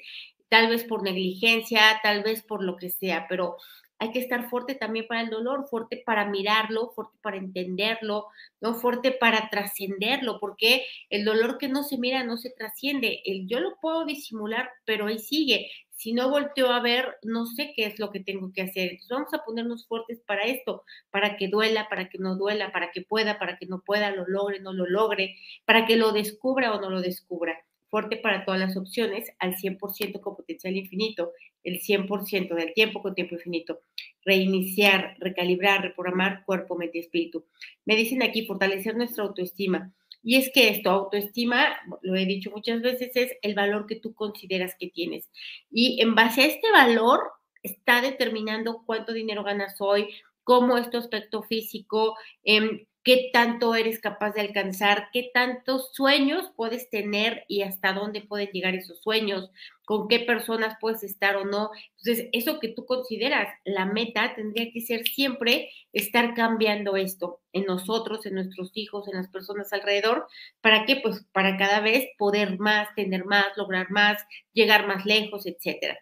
tal 0.49 0.69
vez 0.69 0.83
por 0.83 1.03
negligencia, 1.03 1.99
tal 2.03 2.23
vez 2.23 2.43
por 2.43 2.63
lo 2.63 2.77
que 2.77 2.89
sea, 2.89 3.25
pero 3.27 3.57
hay 4.01 4.11
que 4.11 4.19
estar 4.19 4.49
fuerte 4.49 4.73
también 4.73 5.05
para 5.07 5.21
el 5.21 5.29
dolor, 5.29 5.67
fuerte 5.69 6.01
para 6.03 6.25
mirarlo, 6.25 6.89
fuerte 6.95 7.19
para 7.21 7.37
entenderlo, 7.37 8.25
no 8.59 8.73
fuerte 8.73 9.11
para 9.11 9.47
trascenderlo, 9.51 10.39
porque 10.39 10.85
el 11.11 11.23
dolor 11.23 11.59
que 11.59 11.67
no 11.67 11.83
se 11.83 11.99
mira 11.99 12.23
no 12.23 12.37
se 12.37 12.49
trasciende. 12.49 13.21
El 13.25 13.47
yo 13.47 13.59
lo 13.59 13.75
puedo 13.79 14.03
disimular, 14.05 14.71
pero 14.85 15.05
ahí 15.05 15.19
sigue. 15.19 15.69
Si 15.91 16.13
no 16.13 16.31
volteo 16.31 16.71
a 16.71 16.81
ver, 16.81 17.15
no 17.21 17.45
sé 17.45 17.73
qué 17.75 17.85
es 17.85 17.99
lo 17.99 18.09
que 18.09 18.21
tengo 18.21 18.51
que 18.51 18.63
hacer. 18.63 18.89
Entonces 18.89 19.09
vamos 19.09 19.33
a 19.35 19.45
ponernos 19.45 19.87
fuertes 19.87 20.19
para 20.25 20.45
esto, 20.45 20.83
para 21.11 21.37
que 21.37 21.47
duela, 21.47 21.87
para 21.87 22.09
que 22.09 22.17
no 22.17 22.35
duela, 22.35 22.71
para 22.71 22.89
que 22.91 23.03
pueda, 23.03 23.37
para 23.37 23.57
que 23.57 23.67
no 23.67 23.81
pueda, 23.81 24.09
lo 24.09 24.25
logre, 24.27 24.59
no 24.61 24.73
lo 24.73 24.87
logre, 24.87 25.35
para 25.63 25.85
que 25.85 25.95
lo 25.95 26.11
descubra 26.11 26.73
o 26.73 26.81
no 26.81 26.89
lo 26.89 27.01
descubra 27.01 27.55
fuerte 27.91 28.17
para 28.17 28.45
todas 28.45 28.59
las 28.59 28.77
opciones, 28.77 29.29
al 29.37 29.55
100% 29.55 30.21
con 30.21 30.35
potencial 30.35 30.75
infinito, 30.75 31.33
el 31.63 31.79
100% 31.81 32.55
del 32.55 32.73
tiempo 32.73 33.03
con 33.03 33.13
tiempo 33.13 33.35
infinito. 33.35 33.81
Reiniciar, 34.25 35.17
recalibrar, 35.19 35.81
reprogramar 35.81 36.43
cuerpo, 36.45 36.77
mente 36.77 36.97
y 36.97 37.01
espíritu. 37.01 37.45
Me 37.85 37.95
dicen 37.97 38.23
aquí, 38.23 38.47
fortalecer 38.47 38.95
nuestra 38.95 39.25
autoestima. 39.25 39.93
Y 40.23 40.37
es 40.37 40.51
que 40.53 40.69
esto, 40.69 40.89
autoestima, 40.89 41.67
lo 42.01 42.15
he 42.15 42.25
dicho 42.25 42.49
muchas 42.49 42.81
veces, 42.81 43.11
es 43.15 43.33
el 43.41 43.55
valor 43.55 43.87
que 43.87 43.97
tú 43.97 44.13
consideras 44.13 44.75
que 44.79 44.87
tienes. 44.87 45.29
Y 45.69 46.01
en 46.01 46.15
base 46.15 46.41
a 46.41 46.45
este 46.45 46.71
valor 46.71 47.19
está 47.61 48.01
determinando 48.01 48.83
cuánto 48.85 49.11
dinero 49.11 49.43
ganas 49.43 49.75
hoy, 49.79 50.07
cómo 50.43 50.77
es 50.77 50.89
tu 50.89 50.97
aspecto 50.97 51.43
físico, 51.43 52.15
eh, 52.43 52.87
qué 53.03 53.29
tanto 53.33 53.75
eres 53.75 53.99
capaz 53.99 54.31
de 54.31 54.41
alcanzar, 54.41 55.09
qué 55.11 55.31
tantos 55.33 55.91
sueños 55.93 56.51
puedes 56.55 56.89
tener 56.89 57.45
y 57.47 57.63
hasta 57.63 57.93
dónde 57.93 58.21
pueden 58.21 58.49
llegar 58.51 58.75
esos 58.75 59.01
sueños, 59.01 59.49
con 59.85 60.07
qué 60.07 60.19
personas 60.19 60.75
puedes 60.79 61.03
estar 61.03 61.35
o 61.37 61.45
no. 61.45 61.71
Entonces, 61.97 62.29
eso 62.31 62.59
que 62.59 62.69
tú 62.69 62.85
consideras 62.85 63.47
la 63.65 63.85
meta 63.85 64.35
tendría 64.35 64.71
que 64.71 64.81
ser 64.81 65.07
siempre 65.07 65.69
estar 65.93 66.33
cambiando 66.33 66.95
esto 66.95 67.41
en 67.53 67.65
nosotros, 67.65 68.25
en 68.25 68.35
nuestros 68.35 68.71
hijos, 68.75 69.07
en 69.07 69.15
las 69.17 69.27
personas 69.29 69.73
alrededor. 69.73 70.27
¿Para 70.61 70.85
qué? 70.85 70.97
Pues 70.97 71.25
para 71.31 71.57
cada 71.57 71.79
vez 71.81 72.07
poder 72.17 72.59
más, 72.59 72.93
tener 72.95 73.25
más, 73.25 73.47
lograr 73.57 73.89
más, 73.91 74.23
llegar 74.53 74.87
más 74.87 75.05
lejos, 75.05 75.45
etcétera. 75.45 75.97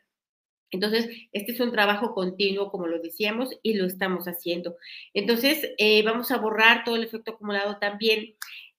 Entonces, 0.71 1.09
este 1.31 1.51
es 1.53 1.59
un 1.59 1.71
trabajo 1.71 2.13
continuo, 2.13 2.71
como 2.71 2.87
lo 2.87 2.99
decíamos, 2.99 3.49
y 3.63 3.73
lo 3.73 3.85
estamos 3.85 4.25
haciendo. 4.25 4.75
Entonces, 5.13 5.73
eh, 5.77 6.03
vamos 6.03 6.31
a 6.31 6.37
borrar 6.37 6.83
todo 6.83 6.95
el 6.95 7.03
efecto 7.03 7.31
acumulado 7.31 7.77
también. 7.79 8.35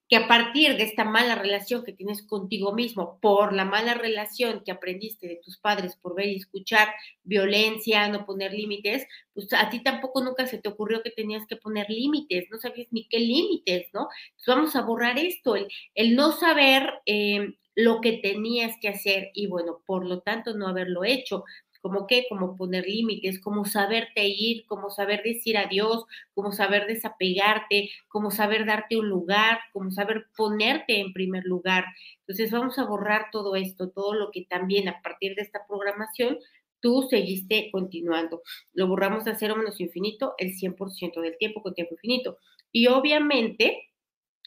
que 0.08 0.16
a 0.16 0.26
partir 0.26 0.76
de 0.76 0.82
esta 0.82 1.04
mala 1.04 1.36
relación 1.36 1.84
que 1.84 1.92
tienes 1.92 2.22
contigo 2.26 2.72
mismo, 2.74 3.20
por 3.20 3.52
la 3.52 3.64
mala 3.64 3.94
relación 3.94 4.62
que 4.64 4.72
aprendiste 4.72 5.28
de 5.28 5.36
tus 5.36 5.56
padres 5.58 5.94
por 5.96 6.16
ver 6.16 6.26
y 6.26 6.34
escuchar 6.36 6.88
violencia, 7.22 8.08
no 8.08 8.26
poner 8.26 8.52
límites, 8.52 9.06
pues 9.32 9.52
a 9.52 9.70
ti 9.70 9.84
tampoco 9.84 10.20
nunca 10.24 10.48
se 10.48 10.58
te 10.58 10.68
ocurrió 10.68 11.02
que 11.02 11.10
tenías 11.12 11.46
que 11.46 11.54
poner 11.56 11.88
límites, 11.88 12.48
no 12.50 12.58
sabías 12.58 12.88
ni 12.90 13.06
qué 13.08 13.20
límites, 13.20 13.86
¿no? 13.92 14.08
Entonces 14.30 14.46
vamos 14.48 14.74
a 14.76 14.82
borrar 14.82 15.16
esto, 15.16 15.54
el, 15.94 16.16
no 16.16 16.32
saber 16.32 16.92
eh, 17.06 17.54
lo 17.76 18.00
que 18.00 18.14
tenías 18.14 18.76
que 18.80 18.88
hacer 18.88 19.30
y 19.32 19.46
bueno, 19.46 19.80
por 19.86 20.04
lo 20.06 20.20
tanto 20.22 20.54
no 20.54 20.66
haberlo 20.66 21.04
hecho 21.04 21.44
como 21.80 22.06
qué, 22.06 22.26
como 22.28 22.56
poner 22.56 22.86
límites, 22.86 23.40
como 23.40 23.64
saberte 23.64 24.26
ir, 24.26 24.66
como 24.66 24.90
saber 24.90 25.22
decir 25.22 25.56
adiós, 25.56 26.04
como 26.34 26.52
saber 26.52 26.86
desapegarte, 26.86 27.90
como 28.08 28.30
saber 28.30 28.66
darte 28.66 28.96
un 28.96 29.08
lugar, 29.08 29.58
como 29.72 29.90
saber 29.90 30.26
ponerte 30.36 31.00
en 31.00 31.12
primer 31.12 31.44
lugar. 31.44 31.84
Entonces 32.20 32.50
vamos 32.50 32.78
a 32.78 32.84
borrar 32.84 33.26
todo 33.32 33.56
esto, 33.56 33.90
todo 33.90 34.14
lo 34.14 34.30
que 34.30 34.44
también 34.48 34.88
a 34.88 35.02
partir 35.02 35.34
de 35.34 35.42
esta 35.42 35.66
programación 35.66 36.38
tú 36.80 37.06
seguiste 37.10 37.70
continuando. 37.70 38.42
Lo 38.72 38.88
borramos 38.88 39.26
a 39.26 39.34
cero 39.34 39.56
menos 39.56 39.80
infinito 39.80 40.34
el 40.38 40.54
100% 40.54 41.20
del 41.20 41.36
tiempo 41.38 41.62
con 41.62 41.74
tiempo 41.74 41.94
infinito. 41.94 42.38
Y 42.72 42.86
obviamente 42.86 43.89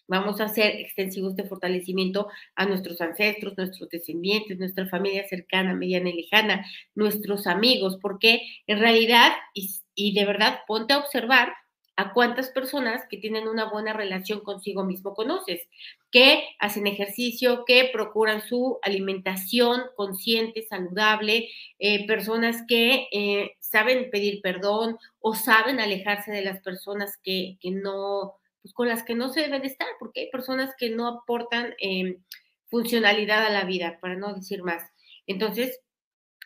Vamos 0.07 0.41
a 0.41 0.45
hacer 0.45 0.75
extensivos 0.75 1.35
de 1.35 1.45
fortalecimiento 1.45 2.27
a 2.55 2.65
nuestros 2.65 2.99
ancestros, 2.99 3.57
nuestros 3.57 3.89
descendientes, 3.89 4.59
nuestra 4.59 4.87
familia 4.87 5.27
cercana, 5.27 5.73
mediana 5.73 6.09
y 6.09 6.23
lejana, 6.23 6.65
nuestros 6.93 7.47
amigos, 7.47 7.97
porque 8.01 8.41
en 8.67 8.79
realidad, 8.79 9.31
y, 9.53 10.13
de 10.13 10.25
verdad, 10.25 10.59
ponte 10.67 10.93
a 10.93 10.99
observar 10.99 11.53
a 11.95 12.11
cuántas 12.11 12.49
personas 12.49 13.03
que 13.07 13.17
tienen 13.17 13.47
una 13.47 13.69
buena 13.69 13.93
relación 13.93 14.39
consigo 14.41 14.83
mismo 14.83 15.13
conoces, 15.13 15.61
que 16.11 16.43
hacen 16.59 16.87
ejercicio, 16.87 17.63
que 17.65 17.89
procuran 17.93 18.41
su 18.41 18.79
alimentación 18.81 19.83
consciente, 19.95 20.63
saludable, 20.63 21.49
eh, 21.79 22.07
personas 22.07 22.63
que 22.67 23.07
eh, 23.11 23.51
saben 23.59 24.09
pedir 24.09 24.41
perdón 24.41 24.97
o 25.19 25.35
saben 25.35 25.79
alejarse 25.79 26.31
de 26.31 26.43
las 26.43 26.61
personas 26.61 27.17
que, 27.23 27.57
que 27.61 27.69
no 27.71 28.33
pues, 28.63 28.73
con 28.73 28.87
las 28.87 29.03
que 29.03 29.13
no 29.13 29.29
se 29.29 29.41
deben 29.41 29.63
estar, 29.65 29.87
porque 29.99 30.21
hay 30.21 30.29
personas 30.31 30.73
que 30.77 30.89
no 30.89 31.07
aportan 31.07 31.75
em, 31.79 32.23
funcionalidad 32.67 33.45
a 33.45 33.51
la 33.51 33.65
vida, 33.65 33.99
para 34.01 34.15
no 34.15 34.33
decir 34.33 34.63
más. 34.63 34.81
Entonces, 35.27 35.81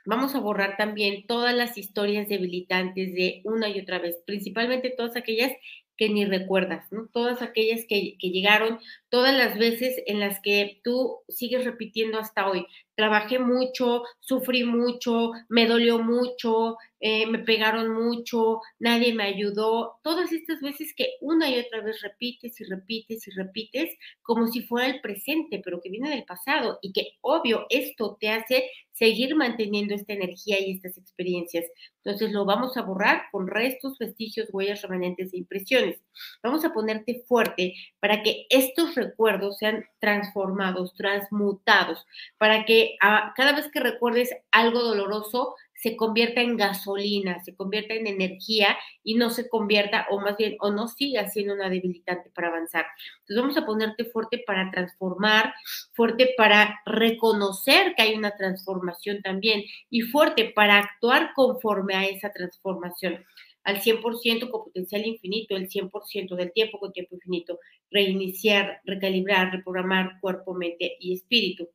vamos 0.05 0.35
a 0.35 0.39
borrar 0.39 0.77
también 0.77 1.27
todas 1.27 1.55
las 1.55 1.77
historias 1.77 2.27
debilitantes 2.27 3.13
de 3.13 3.41
una 3.45 3.69
y 3.69 3.79
otra 3.79 3.99
vez, 3.99 4.17
principalmente 4.25 4.93
todas 4.97 5.15
aquellas 5.15 5.53
que 5.95 6.09
ni 6.09 6.25
recuerdas, 6.25 6.91
¿no? 6.91 7.07
Todas 7.11 7.41
aquellas 7.41 7.85
que, 7.87 8.17
que, 8.19 8.29
llegaron, 8.29 8.79
todas 9.09 9.35
las 9.35 9.57
veces 9.57 10.01
en 10.05 10.19
las 10.19 10.39
que 10.41 10.79
tú 10.83 11.19
sigues 11.27 11.65
repitiendo 11.65 12.19
hasta 12.19 12.47
hoy. 12.49 12.65
Trabajé 12.97 13.37
mucho, 13.37 14.03
sufrí 14.19 14.63
mucho, 14.63 15.31
me 15.49 15.67
dolió 15.67 15.99
mucho, 15.99 16.77
eh, 16.99 17.27
me 17.27 17.37
pegaron 17.39 17.93
mucho, 17.93 18.59
nadie 18.79 19.13
me 19.13 19.23
ayudó, 19.25 19.99
todas 20.03 20.31
estas 20.31 20.61
veces 20.61 20.95
que 20.97 21.11
una 21.21 21.47
y 21.47 21.59
otra 21.59 21.81
vez 21.81 22.01
repites 22.01 22.59
y 22.59 22.63
repites 22.63 23.27
y 23.27 23.31
repites 23.31 23.95
como 24.23 24.47
si 24.47 24.63
fuera 24.63 24.87
el 24.87 24.99
presente, 25.01 25.61
pero 25.63 25.79
que 25.79 25.91
viene 25.91 26.09
del 26.09 26.25
pasado 26.25 26.79
y 26.81 26.91
que 26.93 27.11
obvio 27.21 27.67
esto 27.69 28.17
te 28.19 28.29
hace 28.29 28.71
seguir 28.93 29.35
manteniendo 29.35 29.93
esta 29.93 30.13
energía 30.13 30.59
y 30.59 30.71
estas 30.71 30.97
experiencias. 30.97 31.65
Entonces 32.03 32.31
lo 32.31 32.45
vamos 32.45 32.77
a 32.77 32.81
borrar 32.81 33.25
con 33.31 33.47
restos, 33.47 33.97
vestigios, 33.99 34.49
huellas, 34.51 34.81
remanentes 34.81 35.33
e 35.33 35.37
impresiones. 35.37 36.01
Vamos 36.41 36.65
a 36.65 36.73
ponerte 36.73 37.23
fuerte 37.27 37.75
para 37.99 38.23
que 38.23 38.47
estos 38.49 38.95
recuerdos 38.95 39.57
sean 39.59 39.85
transformados, 39.99 40.95
transmutados, 40.95 42.05
para 42.39 42.65
que 42.65 42.86
ah, 43.01 43.33
cada 43.35 43.53
vez 43.53 43.69
que 43.71 43.79
recuerdes 43.79 44.35
algo 44.51 44.81
doloroso, 44.81 45.55
se 45.73 45.95
convierta 45.95 46.41
en 46.41 46.57
gasolina, 46.57 47.43
se 47.43 47.55
convierta 47.55 47.93
en 47.93 48.07
energía 48.07 48.77
y 49.03 49.15
no 49.15 49.29
se 49.29 49.47
convierta, 49.47 50.07
o 50.09 50.19
más 50.19 50.35
bien, 50.37 50.57
o 50.59 50.71
no 50.71 50.87
siga 50.87 51.29
siendo 51.29 51.53
una 51.53 51.69
debilitante 51.69 52.31
para 52.31 52.47
avanzar. 52.47 52.85
Entonces 53.19 53.41
vamos 53.41 53.57
a 53.57 53.65
ponerte 53.65 54.05
fuerte 54.05 54.43
para 54.45 54.71
transformar, 54.71 55.53
fuerte 55.93 56.33
para 56.35 56.79
reconocer 56.85 57.93
que 57.95 58.03
hay 58.03 58.15
una 58.15 58.35
transformación 58.35 59.21
también 59.21 59.63
y 59.89 60.01
fuerte 60.01 60.51
para 60.55 60.79
actuar 60.79 61.31
conforme 61.35 61.95
a 61.95 62.05
esa 62.05 62.31
transformación 62.31 63.23
al 63.67 63.81
100% 63.81 64.49
con 64.49 64.63
potencial 64.63 65.05
infinito, 65.05 65.57
el 65.57 65.67
100% 65.67 66.35
del 66.37 66.53
tiempo 66.53 66.79
con 66.79 66.93
tiempo 66.93 67.15
infinito, 67.15 67.59
reiniciar, 67.91 68.79
recalibrar, 68.85 69.51
reprogramar 69.51 70.21
cuerpo, 70.21 70.53
mente 70.53 70.95
y 71.01 71.13
espíritu. 71.13 71.67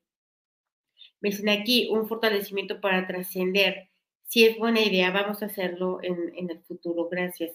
Me 1.23 1.31
dicen 1.31 1.49
aquí 1.49 1.89
un 1.91 2.09
fortalecimiento 2.09 2.81
para 2.81 3.07
trascender, 3.07 3.89
si 4.33 4.45
es 4.45 4.59
buena 4.59 4.81
idea, 4.81 5.11
vamos 5.11 5.43
a 5.43 5.47
hacerlo 5.47 6.01
en, 6.03 6.51
el 6.51 6.59
futuro, 6.63 7.09
gracias. 7.09 7.53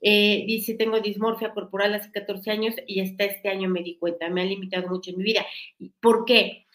Eh, 0.00 0.44
dice, 0.46 0.74
tengo 0.74 1.00
dismorfia 1.00 1.54
corporal 1.54 1.94
hace 1.94 2.12
14 2.12 2.50
años 2.50 2.74
y 2.86 3.00
hasta 3.00 3.24
este 3.24 3.48
año 3.48 3.68
me 3.68 3.82
di 3.82 3.96
cuenta, 3.96 4.28
me 4.28 4.42
ha 4.42 4.44
limitado 4.44 4.88
mucho 4.88 5.10
en 5.10 5.18
mi 5.18 5.24
vida. 5.24 5.46
¿Por 6.00 6.24
qué? 6.26 6.66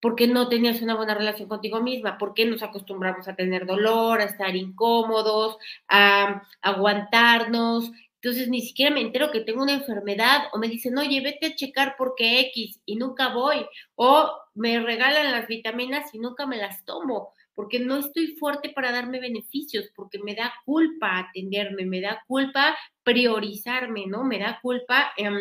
Porque 0.00 0.28
no 0.28 0.48
tenías 0.48 0.82
una 0.82 0.94
buena 0.94 1.14
relación 1.14 1.48
contigo 1.48 1.82
misma, 1.82 2.16
¿por 2.16 2.32
qué 2.32 2.44
nos 2.46 2.62
acostumbramos 2.62 3.26
a 3.28 3.34
tener 3.34 3.66
dolor, 3.66 4.20
a 4.20 4.24
estar 4.24 4.54
incómodos, 4.54 5.56
a 5.88 6.42
aguantarnos. 6.62 7.90
Entonces 8.26 8.48
ni 8.48 8.60
siquiera 8.60 8.92
me 8.92 9.02
entero 9.02 9.30
que 9.30 9.42
tengo 9.42 9.62
una 9.62 9.74
enfermedad 9.74 10.48
o 10.52 10.58
me 10.58 10.66
dicen, 10.66 10.98
oye, 10.98 11.20
vete 11.20 11.46
a 11.46 11.54
checar 11.54 11.94
porque 11.96 12.40
X 12.40 12.80
y 12.84 12.96
nunca 12.96 13.28
voy. 13.28 13.64
O 13.94 14.32
me 14.52 14.80
regalan 14.80 15.30
las 15.30 15.46
vitaminas 15.46 16.12
y 16.12 16.18
nunca 16.18 16.44
me 16.44 16.56
las 16.56 16.84
tomo 16.84 17.32
porque 17.54 17.78
no 17.78 17.98
estoy 17.98 18.36
fuerte 18.36 18.70
para 18.70 18.90
darme 18.90 19.20
beneficios, 19.20 19.86
porque 19.94 20.18
me 20.18 20.34
da 20.34 20.52
culpa 20.64 21.20
atenderme, 21.20 21.86
me 21.86 22.00
da 22.00 22.20
culpa 22.26 22.76
priorizarme, 23.04 24.06
¿no? 24.08 24.24
Me 24.24 24.40
da 24.40 24.58
culpa 24.60 25.12
em, 25.16 25.38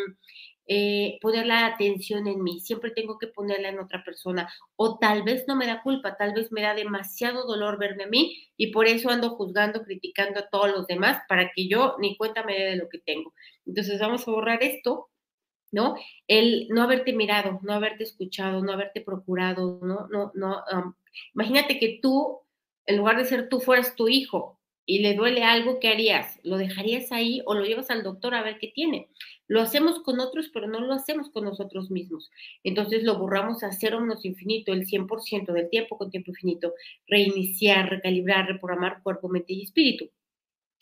eh, 0.67 1.17
poner 1.21 1.45
la 1.45 1.65
atención 1.67 2.27
en 2.27 2.43
mí, 2.43 2.59
siempre 2.59 2.91
tengo 2.91 3.17
que 3.17 3.27
ponerla 3.27 3.69
en 3.69 3.79
otra 3.79 4.03
persona, 4.03 4.51
o 4.75 4.97
tal 4.97 5.23
vez 5.23 5.45
no 5.47 5.55
me 5.55 5.67
da 5.67 5.81
culpa, 5.81 6.17
tal 6.17 6.33
vez 6.33 6.51
me 6.51 6.61
da 6.61 6.73
demasiado 6.73 7.45
dolor 7.45 7.77
verme 7.77 8.05
a 8.05 8.07
mí 8.07 8.49
y 8.57 8.71
por 8.71 8.87
eso 8.87 9.09
ando 9.09 9.31
juzgando, 9.31 9.83
criticando 9.83 10.39
a 10.39 10.49
todos 10.49 10.69
los 10.71 10.87
demás 10.87 11.21
para 11.29 11.51
que 11.53 11.67
yo 11.67 11.95
ni 11.99 12.17
cuenta 12.17 12.43
me 12.43 12.53
dé 12.53 12.65
de 12.71 12.75
lo 12.77 12.89
que 12.89 12.99
tengo. 12.99 13.33
Entonces 13.65 13.99
vamos 13.99 14.27
a 14.27 14.31
borrar 14.31 14.63
esto 14.63 15.09
¿no? 15.71 15.95
El 16.27 16.67
no 16.69 16.83
haberte 16.83 17.11
mirado, 17.11 17.59
no 17.63 17.73
haberte 17.73 18.03
escuchado, 18.03 18.63
no 18.63 18.71
haberte 18.71 19.01
procurado, 19.01 19.79
no, 19.83 20.07
no, 20.09 20.31
no. 20.33 20.95
imagínate 21.33 21.79
que 21.79 21.99
tú, 22.01 22.39
en 22.85 22.97
lugar 22.97 23.17
de 23.17 23.25
ser 23.25 23.49
tú, 23.49 23.59
fueras 23.59 23.95
tu 23.95 24.07
hijo 24.07 24.59
y 24.85 24.99
le 24.99 25.15
duele 25.15 25.43
algo, 25.43 25.79
¿qué 25.79 25.89
harías? 25.89 26.39
¿Lo 26.43 26.57
dejarías 26.57 27.11
ahí 27.11 27.41
o 27.45 27.55
lo 27.55 27.65
llevas 27.65 27.89
al 27.89 28.03
doctor 28.03 28.35
a 28.35 28.43
ver 28.43 28.57
qué 28.59 28.67
tiene? 28.67 29.09
Lo 29.47 29.61
hacemos 29.61 29.99
con 29.99 30.19
otros, 30.19 30.49
pero 30.53 30.67
no 30.67 30.79
lo 30.79 30.93
hacemos 30.93 31.29
con 31.29 31.45
nosotros 31.45 31.91
mismos. 31.91 32.31
Entonces 32.63 33.03
lo 33.03 33.17
borramos 33.17 33.63
a 33.63 33.71
cero 33.71 33.99
menos 34.01 34.25
infinito, 34.25 34.73
el 34.73 34.85
100% 34.85 35.53
del 35.53 35.69
tiempo 35.69 35.97
con 35.97 36.11
tiempo 36.11 36.31
infinito. 36.31 36.73
Reiniciar, 37.07 37.89
recalibrar, 37.89 38.47
reprogramar 38.47 39.01
cuerpo, 39.03 39.29
mente 39.29 39.53
y 39.53 39.63
espíritu. 39.63 40.09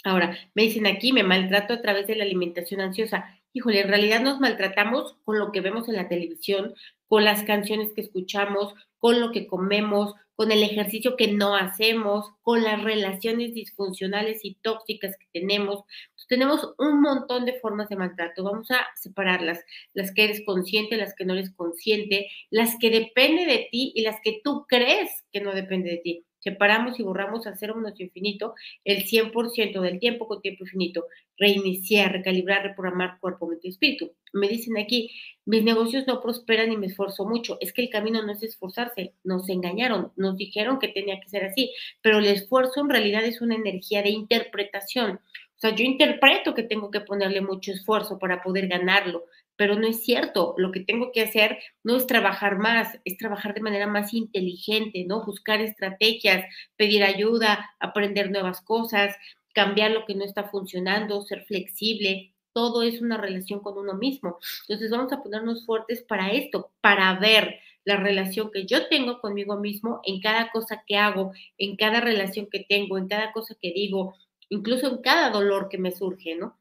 Ahora, 0.03 0.37
me 0.53 0.63
dicen 0.63 0.85
aquí, 0.85 1.13
me 1.13 1.23
maltrato 1.23 1.73
a 1.73 1.81
través 1.81 2.07
de 2.07 2.15
la 2.15 2.25
alimentación 2.25 2.81
ansiosa 2.81 3.39
híjole, 3.53 3.81
en 3.81 3.87
realidad 3.87 4.21
nos 4.21 4.39
maltratamos 4.39 5.15
con 5.23 5.39
lo 5.39 5.51
que 5.51 5.61
vemos 5.61 5.87
en 5.87 5.95
la 5.95 6.09
televisión, 6.09 6.73
con 7.07 7.23
las 7.23 7.43
canciones 7.43 7.93
que 7.93 8.01
escuchamos, 8.01 8.73
con 9.03 9.19
lo 9.19 9.33
que 9.33 9.47
comemos, 9.47 10.13
con 10.33 10.53
el 10.53 10.63
ejercicio 10.63 11.17
que 11.17 11.27
no 11.27 11.57
hacemos, 11.57 12.31
con 12.41 12.63
las 12.63 12.81
relaciones 12.81 13.53
disfuncionales 13.53 14.45
y 14.45 14.55
tóxicas 14.61 15.17
que 15.17 15.41
tenemos. 15.41 15.83
tenemos 16.29 16.73
un 16.77 17.01
montón 17.01 17.43
de 17.43 17.59
formas 17.59 17.89
de 17.89 17.97
maltrato. 17.97 18.45
Vamos 18.45 18.71
a 18.71 18.85
separarlas, 18.95 19.59
las 19.93 20.13
que 20.13 20.23
eres 20.23 20.41
consciente, 20.45 20.95
las 20.95 21.15
que 21.15 21.25
no 21.25 21.33
eres 21.33 21.51
consciente, 21.51 22.29
las 22.49 22.77
que 22.79 22.91
depende 22.91 23.45
de 23.45 23.67
ti 23.69 23.91
y 23.93 24.03
las 24.03 24.21
que 24.23 24.39
tú 24.41 24.65
crees 24.69 25.09
que 25.33 25.41
no 25.41 25.53
depende 25.53 25.89
de 25.89 25.97
ti 25.97 26.25
separamos 26.43 26.99
y 26.99 27.03
borramos 27.03 27.47
a 27.47 27.55
cero 27.55 27.75
menos 27.75 27.99
infinito 27.99 28.53
el 28.83 29.05
100% 29.05 29.81
del 29.81 29.99
tiempo 29.99 30.27
con 30.27 30.41
tiempo 30.41 30.65
infinito, 30.65 31.05
reiniciar, 31.37 32.11
recalibrar, 32.11 32.63
reprogramar 32.63 33.19
cuerpo, 33.19 33.47
mente 33.47 33.67
y 33.67 33.71
espíritu. 33.71 34.11
Me 34.33 34.47
dicen 34.47 34.77
aquí, 34.77 35.11
mis 35.45 35.63
negocios 35.63 36.05
no 36.07 36.21
prosperan 36.21 36.71
y 36.71 36.77
me 36.77 36.87
esfuerzo 36.87 37.25
mucho. 37.25 37.57
Es 37.61 37.71
que 37.71 37.81
el 37.81 37.89
camino 37.89 38.21
no 38.21 38.33
es 38.33 38.43
esforzarse, 38.43 39.13
nos 39.23 39.47
engañaron, 39.49 40.11
nos 40.15 40.37
dijeron 40.37 40.79
que 40.79 40.89
tenía 40.89 41.19
que 41.19 41.29
ser 41.29 41.45
así, 41.45 41.73
pero 42.01 42.19
el 42.19 42.25
esfuerzo 42.25 42.81
en 42.81 42.89
realidad 42.89 43.23
es 43.23 43.41
una 43.41 43.55
energía 43.55 44.01
de 44.01 44.09
interpretación. 44.09 45.19
O 45.55 45.59
sea, 45.59 45.75
yo 45.75 45.85
interpreto 45.85 46.53
que 46.53 46.63
tengo 46.63 46.91
que 46.91 46.99
ponerle 46.99 47.39
mucho 47.39 47.71
esfuerzo 47.71 48.19
para 48.19 48.43
poder 48.43 48.67
ganarlo, 48.67 49.25
pero 49.55 49.75
no 49.75 49.87
es 49.87 50.03
cierto. 50.03 50.55
Lo 50.57 50.71
que 50.71 50.81
tengo 50.81 51.11
que 51.11 51.21
hacer 51.21 51.59
no 51.83 51.95
es 51.95 52.07
trabajar 52.07 52.57
más, 52.57 52.99
es 53.05 53.17
trabajar 53.17 53.53
de 53.53 53.61
manera 53.61 53.87
más 53.87 54.13
inteligente, 54.13 55.05
¿no? 55.07 55.25
Buscar 55.25 55.61
estrategias, 55.61 56.45
pedir 56.75 57.03
ayuda, 57.03 57.71
aprender 57.79 58.31
nuevas 58.31 58.61
cosas, 58.61 59.15
cambiar 59.53 59.91
lo 59.91 60.05
que 60.05 60.15
no 60.15 60.25
está 60.25 60.45
funcionando, 60.45 61.21
ser 61.21 61.45
flexible, 61.45 62.33
todo 62.53 62.83
es 62.83 63.01
una 63.01 63.17
relación 63.17 63.59
con 63.61 63.77
uno 63.77 63.95
mismo. 63.95 64.37
Entonces 64.67 64.91
vamos 64.91 65.11
a 65.11 65.21
ponernos 65.21 65.65
fuertes 65.65 66.03
para 66.03 66.31
esto, 66.31 66.71
para 66.81 67.13
ver 67.19 67.59
la 67.85 67.97
relación 67.97 68.51
que 68.51 68.65
yo 68.65 68.87
tengo 68.87 69.19
conmigo 69.19 69.57
mismo 69.57 69.99
en 70.03 70.21
cada 70.21 70.51
cosa 70.51 70.83
que 70.87 70.95
hago, 70.97 71.33
en 71.57 71.75
cada 71.75 71.99
relación 71.99 72.47
que 72.49 72.65
tengo, 72.67 72.97
en 72.97 73.07
cada 73.07 73.33
cosa 73.33 73.55
que 73.59 73.73
digo, 73.73 74.15
incluso 74.49 74.87
en 74.87 75.01
cada 75.01 75.29
dolor 75.31 75.67
que 75.69 75.77
me 75.77 75.91
surge, 75.91 76.35
¿no? 76.35 76.57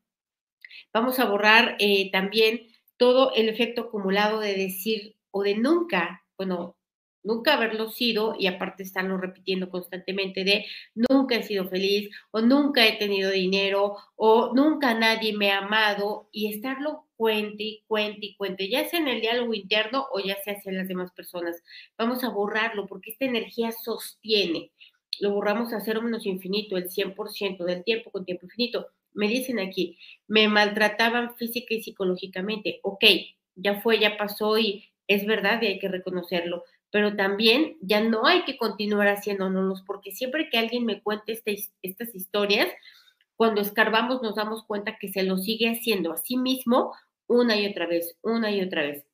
Vamos 0.93 1.19
a 1.19 1.27
borrar 1.27 1.77
eh, 1.79 2.11
también 2.11 2.67
todo 3.03 3.33
el 3.35 3.49
efecto 3.49 3.81
acumulado 3.83 4.39
de 4.39 4.55
decir 4.55 5.17
o 5.33 5.43
de 5.43 5.57
nunca, 5.57 6.25
bueno, 6.39 6.77
nunca 7.25 7.55
haberlo 7.55 7.91
sido 7.91 8.37
y 8.39 8.47
aparte 8.47 8.85
estarlo 8.85 9.19
repitiendo 9.19 9.71
constantemente 9.71 10.45
de 10.45 10.67
nunca 10.95 11.35
he 11.35 11.43
sido 11.43 11.69
feliz 11.69 12.11
o 12.31 12.43
nunca 12.43 12.87
he 12.87 12.99
tenido 12.99 13.33
dinero 13.33 13.97
o 14.15 14.55
nunca 14.55 14.95
nadie 14.95 15.37
me 15.37 15.51
ha 15.51 15.59
amado 15.59 16.29
y 16.31 16.55
estarlo 16.55 17.09
cuente 17.17 17.65
y 17.65 17.85
cuente 17.89 18.27
y 18.27 18.37
cuente, 18.37 18.69
ya 18.69 18.89
sea 18.89 19.01
en 19.01 19.09
el 19.09 19.21
diálogo 19.21 19.53
interno 19.53 20.07
o 20.13 20.21
ya 20.21 20.37
sea 20.45 20.55
hacia 20.55 20.71
las 20.71 20.87
demás 20.87 21.11
personas. 21.11 21.61
Vamos 21.99 22.23
a 22.23 22.29
borrarlo 22.29 22.87
porque 22.87 23.11
esta 23.11 23.25
energía 23.25 23.73
sostiene. 23.73 24.71
Lo 25.19 25.33
borramos 25.33 25.73
a 25.73 25.81
cero 25.81 26.03
menos 26.03 26.25
infinito, 26.25 26.77
el 26.77 26.89
100% 26.89 27.65
del 27.65 27.83
tiempo 27.83 28.13
con 28.13 28.25
tiempo 28.25 28.47
infinito. 28.47 28.93
Me 29.15 29.29
dicen 29.29 29.59
aquí, 29.59 29.99
me 30.27 30.49
maltrataban 30.49 31.37
física 31.37 31.75
y 31.75 31.83
psicológicamente. 31.83 32.81
Ok, 32.83 33.05
ya 33.55 33.81
fue, 33.81 33.99
ya 33.99 34.17
pasó 34.17 34.59
y 34.59 34.85
es 35.07 35.27
verdad 35.27 35.61
y 35.63 35.67
hay 35.67 35.79
que 35.79 35.89
reconocerlo 35.89 36.65
pero 36.93 37.17
también 37.17 37.79
ya 37.81 38.03
no 38.03 38.27
hay 38.27 38.45
que 38.45 38.59
continuar 38.59 39.09
haciéndonos, 39.09 39.83
porque 39.83 40.13
siempre 40.13 40.51
que 40.51 40.59
alguien 40.59 40.85
me 40.85 41.03
cuente 41.03 41.33
este 41.33 41.59
estas 41.81 42.15
historias, 42.15 42.69
cuando 43.35 43.63
escarbamos 43.63 44.23
nos 44.23 44.37
damos 44.37 44.63
cuenta 44.65 44.99
que 44.99 45.09
se 45.09 45.23
lo 45.23 45.39
sigue 45.39 45.71
haciendo 45.71 46.13
a 46.13 46.19
sí 46.19 46.37
mismo 46.37 46.95
una 47.27 47.57
y 47.57 47.67
otra 47.67 47.87
vez, 47.87 48.15
una 48.23 48.51
y 48.51 48.61
otra 48.61 48.83
vez. 48.83 49.07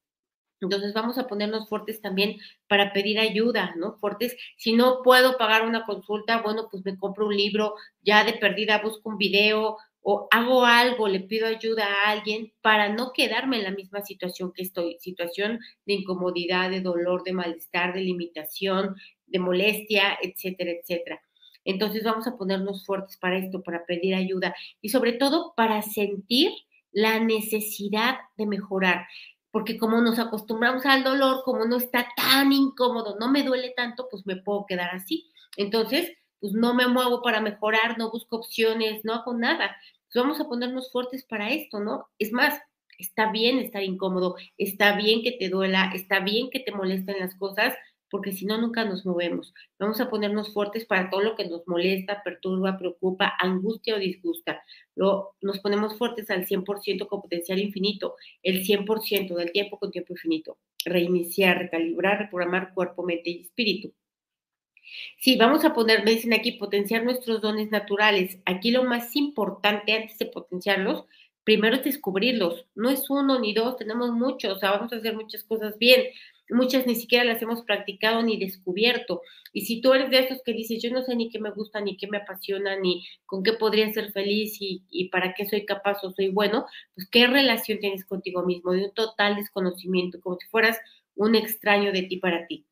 Entonces 0.60 0.92
vamos 0.92 1.18
a 1.18 1.28
ponernos 1.28 1.68
fuertes 1.68 2.00
también 2.00 2.38
para 2.66 2.92
pedir 2.92 3.20
ayuda, 3.20 3.74
¿no? 3.76 3.96
Fuertes, 3.98 4.36
si 4.56 4.72
no 4.72 5.02
puedo 5.04 5.38
pagar 5.38 5.64
una 5.64 5.86
consulta, 5.86 6.42
bueno, 6.42 6.68
pues 6.68 6.84
me 6.84 6.98
compro 6.98 7.28
un 7.28 7.36
libro, 7.36 7.76
ya 8.02 8.24
de 8.24 8.32
perdida 8.32 8.82
busco 8.82 9.08
un 9.08 9.18
video, 9.18 9.78
o 10.10 10.26
hago 10.30 10.64
algo, 10.64 11.06
le 11.06 11.20
pido 11.20 11.46
ayuda 11.46 11.84
a 11.84 12.12
alguien 12.12 12.50
para 12.62 12.88
no 12.88 13.12
quedarme 13.12 13.58
en 13.58 13.64
la 13.64 13.72
misma 13.72 14.00
situación 14.00 14.54
que 14.54 14.62
estoy, 14.62 14.96
situación 15.00 15.58
de 15.84 15.92
incomodidad, 15.92 16.70
de 16.70 16.80
dolor, 16.80 17.24
de 17.24 17.34
malestar, 17.34 17.92
de 17.92 18.00
limitación, 18.00 18.96
de 19.26 19.38
molestia, 19.38 20.16
etcétera, 20.22 20.70
etcétera. 20.70 21.20
Entonces 21.62 22.04
vamos 22.04 22.26
a 22.26 22.38
ponernos 22.38 22.86
fuertes 22.86 23.18
para 23.18 23.36
esto, 23.36 23.62
para 23.62 23.84
pedir 23.84 24.14
ayuda 24.14 24.54
y 24.80 24.88
sobre 24.88 25.12
todo 25.12 25.52
para 25.54 25.82
sentir 25.82 26.52
la 26.90 27.20
necesidad 27.20 28.16
de 28.38 28.46
mejorar, 28.46 29.06
porque 29.50 29.76
como 29.76 30.00
nos 30.00 30.18
acostumbramos 30.18 30.86
al 30.86 31.04
dolor, 31.04 31.42
como 31.44 31.66
no 31.66 31.76
está 31.76 32.08
tan 32.16 32.50
incómodo, 32.54 33.18
no 33.20 33.30
me 33.30 33.42
duele 33.42 33.74
tanto, 33.76 34.08
pues 34.10 34.24
me 34.24 34.36
puedo 34.36 34.64
quedar 34.64 34.88
así. 34.94 35.30
Entonces, 35.58 36.10
pues 36.40 36.52
no 36.52 36.74
me 36.74 36.86
muevo 36.86 37.20
para 37.20 37.40
mejorar, 37.40 37.98
no 37.98 38.10
busco 38.10 38.36
opciones, 38.36 39.04
no 39.04 39.12
hago 39.12 39.34
nada. 39.34 39.76
Vamos 40.14 40.40
a 40.40 40.48
ponernos 40.48 40.90
fuertes 40.90 41.24
para 41.24 41.50
esto, 41.50 41.80
¿no? 41.80 42.08
Es 42.18 42.32
más, 42.32 42.60
está 42.98 43.30
bien 43.30 43.58
estar 43.58 43.82
incómodo, 43.82 44.36
está 44.56 44.96
bien 44.96 45.22
que 45.22 45.32
te 45.32 45.48
duela, 45.48 45.92
está 45.94 46.20
bien 46.20 46.50
que 46.50 46.60
te 46.60 46.72
molesten 46.72 47.18
las 47.20 47.34
cosas, 47.36 47.74
porque 48.10 48.32
si 48.32 48.46
no, 48.46 48.58
nunca 48.58 48.84
nos 48.84 49.04
movemos. 49.04 49.52
Vamos 49.78 50.00
a 50.00 50.08
ponernos 50.08 50.52
fuertes 50.52 50.86
para 50.86 51.10
todo 51.10 51.20
lo 51.20 51.36
que 51.36 51.46
nos 51.46 51.66
molesta, 51.66 52.22
perturba, 52.22 52.78
preocupa, 52.78 53.34
angustia 53.38 53.96
o 53.96 53.98
disgusta. 53.98 54.62
Lo, 54.94 55.34
nos 55.42 55.60
ponemos 55.60 55.96
fuertes 55.98 56.30
al 56.30 56.46
100% 56.46 57.06
con 57.06 57.20
potencial 57.20 57.58
infinito, 57.58 58.16
el 58.42 58.64
100% 58.64 59.34
del 59.34 59.52
tiempo 59.52 59.78
con 59.78 59.90
tiempo 59.90 60.14
infinito. 60.14 60.58
Reiniciar, 60.84 61.58
recalibrar, 61.58 62.18
reprogramar 62.18 62.72
cuerpo, 62.72 63.02
mente 63.02 63.30
y 63.30 63.42
espíritu. 63.42 63.92
Sí, 65.18 65.36
vamos 65.36 65.64
a 65.64 65.74
poner, 65.74 66.04
me 66.04 66.12
dicen 66.12 66.32
aquí, 66.32 66.52
potenciar 66.52 67.04
nuestros 67.04 67.40
dones 67.40 67.70
naturales. 67.70 68.38
Aquí 68.44 68.70
lo 68.70 68.84
más 68.84 69.14
importante 69.16 69.92
antes 69.92 70.18
de 70.18 70.26
potenciarlos, 70.26 71.04
primero 71.44 71.76
es 71.76 71.84
descubrirlos. 71.84 72.66
No 72.74 72.90
es 72.90 73.08
uno 73.10 73.38
ni 73.40 73.54
dos, 73.54 73.76
tenemos 73.76 74.12
muchos, 74.12 74.56
o 74.56 74.58
sea, 74.60 74.72
vamos 74.72 74.92
a 74.92 74.96
hacer 74.96 75.14
muchas 75.14 75.44
cosas 75.44 75.78
bien. 75.78 76.02
Muchas 76.50 76.86
ni 76.86 76.94
siquiera 76.94 77.24
las 77.24 77.42
hemos 77.42 77.62
practicado 77.62 78.22
ni 78.22 78.38
descubierto. 78.38 79.22
Y 79.52 79.62
si 79.66 79.80
tú 79.80 79.92
eres 79.92 80.10
de 80.10 80.20
estos 80.20 80.42
que 80.44 80.52
dices, 80.52 80.82
yo 80.82 80.90
no 80.90 81.02
sé 81.02 81.14
ni 81.16 81.30
qué 81.30 81.38
me 81.38 81.50
gusta, 81.50 81.80
ni 81.80 81.96
qué 81.96 82.06
me 82.06 82.18
apasiona, 82.18 82.78
ni 82.78 83.06
con 83.26 83.42
qué 83.42 83.52
podría 83.54 83.92
ser 83.92 84.12
feliz 84.12 84.56
y, 84.60 84.82
y 84.90 85.08
para 85.10 85.34
qué 85.34 85.46
soy 85.46 85.66
capaz 85.66 86.02
o 86.04 86.12
soy 86.12 86.28
bueno, 86.30 86.66
pues 86.94 87.08
qué 87.10 87.26
relación 87.26 87.80
tienes 87.80 88.04
contigo 88.06 88.44
mismo, 88.44 88.72
de 88.72 88.84
un 88.86 88.94
total 88.94 89.36
desconocimiento, 89.36 90.20
como 90.20 90.36
si 90.38 90.46
fueras 90.48 90.78
un 91.16 91.34
extraño 91.34 91.92
de 91.92 92.02
ti 92.04 92.16
para 92.18 92.46
ti. 92.46 92.67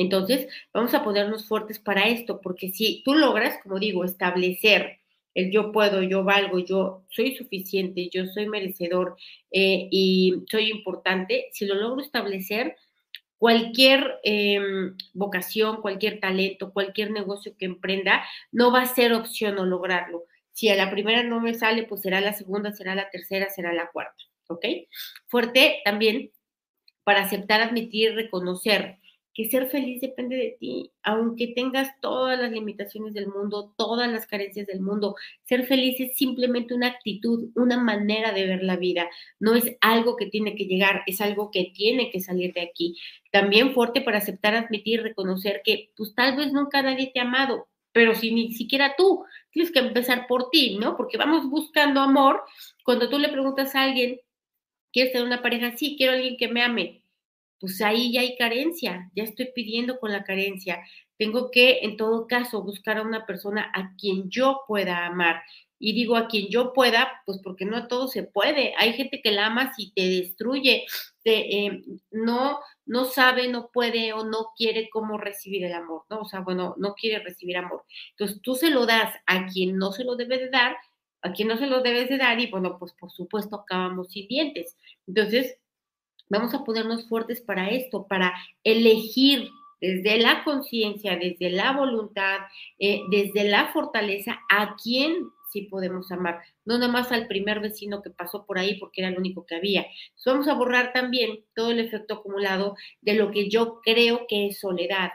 Entonces, 0.00 0.48
vamos 0.72 0.94
a 0.94 1.04
ponernos 1.04 1.46
fuertes 1.46 1.78
para 1.78 2.08
esto, 2.08 2.40
porque 2.40 2.70
si 2.70 3.02
tú 3.04 3.14
logras, 3.14 3.58
como 3.62 3.78
digo, 3.78 4.02
establecer 4.02 4.98
el 5.34 5.52
yo 5.52 5.72
puedo, 5.72 6.02
yo 6.02 6.24
valgo, 6.24 6.58
yo 6.58 7.04
soy 7.10 7.36
suficiente, 7.36 8.08
yo 8.08 8.24
soy 8.26 8.48
merecedor 8.48 9.16
eh, 9.50 9.88
y 9.90 10.42
soy 10.50 10.70
importante, 10.70 11.50
si 11.52 11.66
lo 11.66 11.74
logro 11.74 12.00
establecer, 12.02 12.76
cualquier 13.36 14.18
em, 14.24 14.96
vocación, 15.12 15.82
cualquier 15.82 16.18
talento, 16.18 16.72
cualquier 16.72 17.10
negocio 17.10 17.54
que 17.58 17.66
emprenda, 17.66 18.24
no 18.52 18.72
va 18.72 18.80
a 18.82 18.94
ser 18.94 19.12
opción 19.12 19.58
o 19.58 19.66
lograrlo. 19.66 20.24
Si 20.52 20.70
a 20.70 20.76
la 20.76 20.90
primera 20.90 21.22
no 21.24 21.40
me 21.40 21.52
sale, 21.52 21.82
pues 21.82 22.00
será 22.00 22.22
la 22.22 22.32
segunda, 22.32 22.72
será 22.72 22.94
la 22.94 23.10
tercera, 23.10 23.50
será 23.50 23.74
la 23.74 23.90
cuarta, 23.90 24.24
¿ok? 24.48 24.64
Fuerte 25.26 25.82
también 25.84 26.32
para 27.04 27.22
aceptar, 27.22 27.60
admitir, 27.60 28.14
reconocer 28.14 28.99
que 29.34 29.48
ser 29.48 29.68
feliz 29.68 30.00
depende 30.00 30.36
de 30.36 30.56
ti, 30.58 30.90
aunque 31.02 31.48
tengas 31.48 31.88
todas 32.00 32.38
las 32.38 32.50
limitaciones 32.50 33.14
del 33.14 33.28
mundo, 33.28 33.72
todas 33.76 34.10
las 34.10 34.26
carencias 34.26 34.66
del 34.66 34.80
mundo. 34.80 35.14
Ser 35.44 35.66
feliz 35.66 36.00
es 36.00 36.16
simplemente 36.16 36.74
una 36.74 36.88
actitud, 36.88 37.50
una 37.54 37.78
manera 37.78 38.32
de 38.32 38.46
ver 38.46 38.62
la 38.62 38.76
vida. 38.76 39.08
No 39.38 39.54
es 39.54 39.76
algo 39.80 40.16
que 40.16 40.26
tiene 40.26 40.56
que 40.56 40.64
llegar, 40.64 41.02
es 41.06 41.20
algo 41.20 41.50
que 41.50 41.72
tiene 41.74 42.10
que 42.10 42.20
salir 42.20 42.52
de 42.54 42.62
aquí. 42.62 42.96
También 43.30 43.72
fuerte 43.72 44.00
para 44.00 44.18
aceptar, 44.18 44.54
admitir, 44.54 45.02
reconocer 45.02 45.62
que 45.64 45.90
pues 45.96 46.14
tal 46.14 46.36
vez 46.36 46.52
nunca 46.52 46.82
nadie 46.82 47.10
te 47.14 47.20
ha 47.20 47.22
amado, 47.22 47.68
pero 47.92 48.14
si 48.14 48.32
ni 48.32 48.52
siquiera 48.52 48.94
tú, 48.96 49.24
tienes 49.50 49.72
que 49.72 49.78
empezar 49.80 50.26
por 50.26 50.50
ti, 50.50 50.76
¿no? 50.80 50.96
Porque 50.96 51.18
vamos 51.18 51.48
buscando 51.48 52.00
amor. 52.00 52.42
Cuando 52.84 53.08
tú 53.08 53.18
le 53.18 53.28
preguntas 53.28 53.74
a 53.74 53.82
alguien, 53.82 54.20
¿quieres 54.92 55.12
tener 55.12 55.26
una 55.26 55.42
pareja? 55.42 55.76
Sí, 55.76 55.96
quiero 55.96 56.12
a 56.12 56.16
alguien 56.16 56.36
que 56.36 56.48
me 56.48 56.62
ame 56.62 56.99
pues 57.60 57.80
ahí 57.82 58.12
ya 58.12 58.22
hay 58.22 58.36
carencia, 58.36 59.10
ya 59.14 59.22
estoy 59.24 59.50
pidiendo 59.54 60.00
con 60.00 60.10
la 60.10 60.24
carencia. 60.24 60.82
Tengo 61.18 61.50
que, 61.50 61.80
en 61.82 61.96
todo 61.98 62.26
caso, 62.26 62.62
buscar 62.62 62.98
a 62.98 63.02
una 63.02 63.26
persona 63.26 63.70
a 63.74 63.94
quien 63.96 64.30
yo 64.30 64.62
pueda 64.66 65.06
amar. 65.06 65.42
Y 65.78 65.92
digo 65.92 66.16
a 66.16 66.28
quien 66.28 66.48
yo 66.48 66.72
pueda, 66.72 67.22
pues 67.26 67.38
porque 67.42 67.64
no 67.64 67.76
a 67.76 67.88
todo 67.88 68.08
se 68.08 68.22
puede. 68.22 68.74
Hay 68.78 68.94
gente 68.94 69.20
que 69.22 69.30
la 69.30 69.46
ama 69.46 69.74
si 69.74 69.92
te 69.92 70.08
destruye, 70.08 70.86
te, 71.22 71.66
eh, 71.66 71.82
no, 72.10 72.60
no 72.86 73.04
sabe, 73.04 73.48
no 73.48 73.70
puede 73.72 74.12
o 74.12 74.24
no 74.24 74.48
quiere 74.56 74.88
cómo 74.90 75.18
recibir 75.18 75.64
el 75.64 75.74
amor, 75.74 76.04
¿no? 76.10 76.20
O 76.20 76.24
sea, 76.24 76.40
bueno, 76.40 76.74
no 76.78 76.94
quiere 76.94 77.22
recibir 77.22 77.56
amor. 77.56 77.84
Entonces 78.10 78.40
tú 78.42 78.54
se 78.54 78.70
lo 78.70 78.86
das 78.86 79.14
a 79.26 79.46
quien 79.46 79.76
no 79.76 79.92
se 79.92 80.04
lo 80.04 80.16
debe 80.16 80.38
de 80.38 80.50
dar, 80.50 80.76
a 81.22 81.32
quien 81.32 81.48
no 81.48 81.58
se 81.58 81.66
lo 81.66 81.82
debes 81.82 82.08
de 82.08 82.18
dar 82.18 82.40
y 82.40 82.46
bueno, 82.46 82.78
pues 82.78 82.92
por 82.94 83.10
supuesto 83.10 83.56
acabamos 83.56 84.12
sin 84.12 84.28
dientes. 84.28 84.76
Entonces, 85.06 85.58
Vamos 86.30 86.54
a 86.54 86.64
ponernos 86.64 87.08
fuertes 87.08 87.40
para 87.40 87.70
esto, 87.70 88.06
para 88.06 88.32
elegir 88.64 89.48
desde 89.80 90.18
la 90.18 90.44
conciencia, 90.44 91.16
desde 91.16 91.50
la 91.50 91.72
voluntad, 91.72 92.38
eh, 92.78 93.02
desde 93.10 93.44
la 93.44 93.72
fortaleza, 93.72 94.38
a 94.48 94.76
quién 94.82 95.30
sí 95.50 95.62
podemos 95.62 96.12
amar, 96.12 96.40
no 96.64 96.78
nada 96.78 96.92
más 96.92 97.10
al 97.10 97.26
primer 97.26 97.60
vecino 97.60 98.02
que 98.02 98.10
pasó 98.10 98.46
por 98.46 98.58
ahí 98.58 98.78
porque 98.78 99.00
era 99.00 99.10
el 99.10 99.18
único 99.18 99.44
que 99.46 99.56
había. 99.56 99.86
vamos 100.24 100.46
a 100.46 100.54
borrar 100.54 100.92
también 100.92 101.40
todo 101.54 101.72
el 101.72 101.80
efecto 101.80 102.14
acumulado 102.14 102.76
de 103.00 103.14
lo 103.14 103.32
que 103.32 103.50
yo 103.50 103.80
creo 103.82 104.26
que 104.28 104.46
es 104.46 104.60
soledad, 104.60 105.10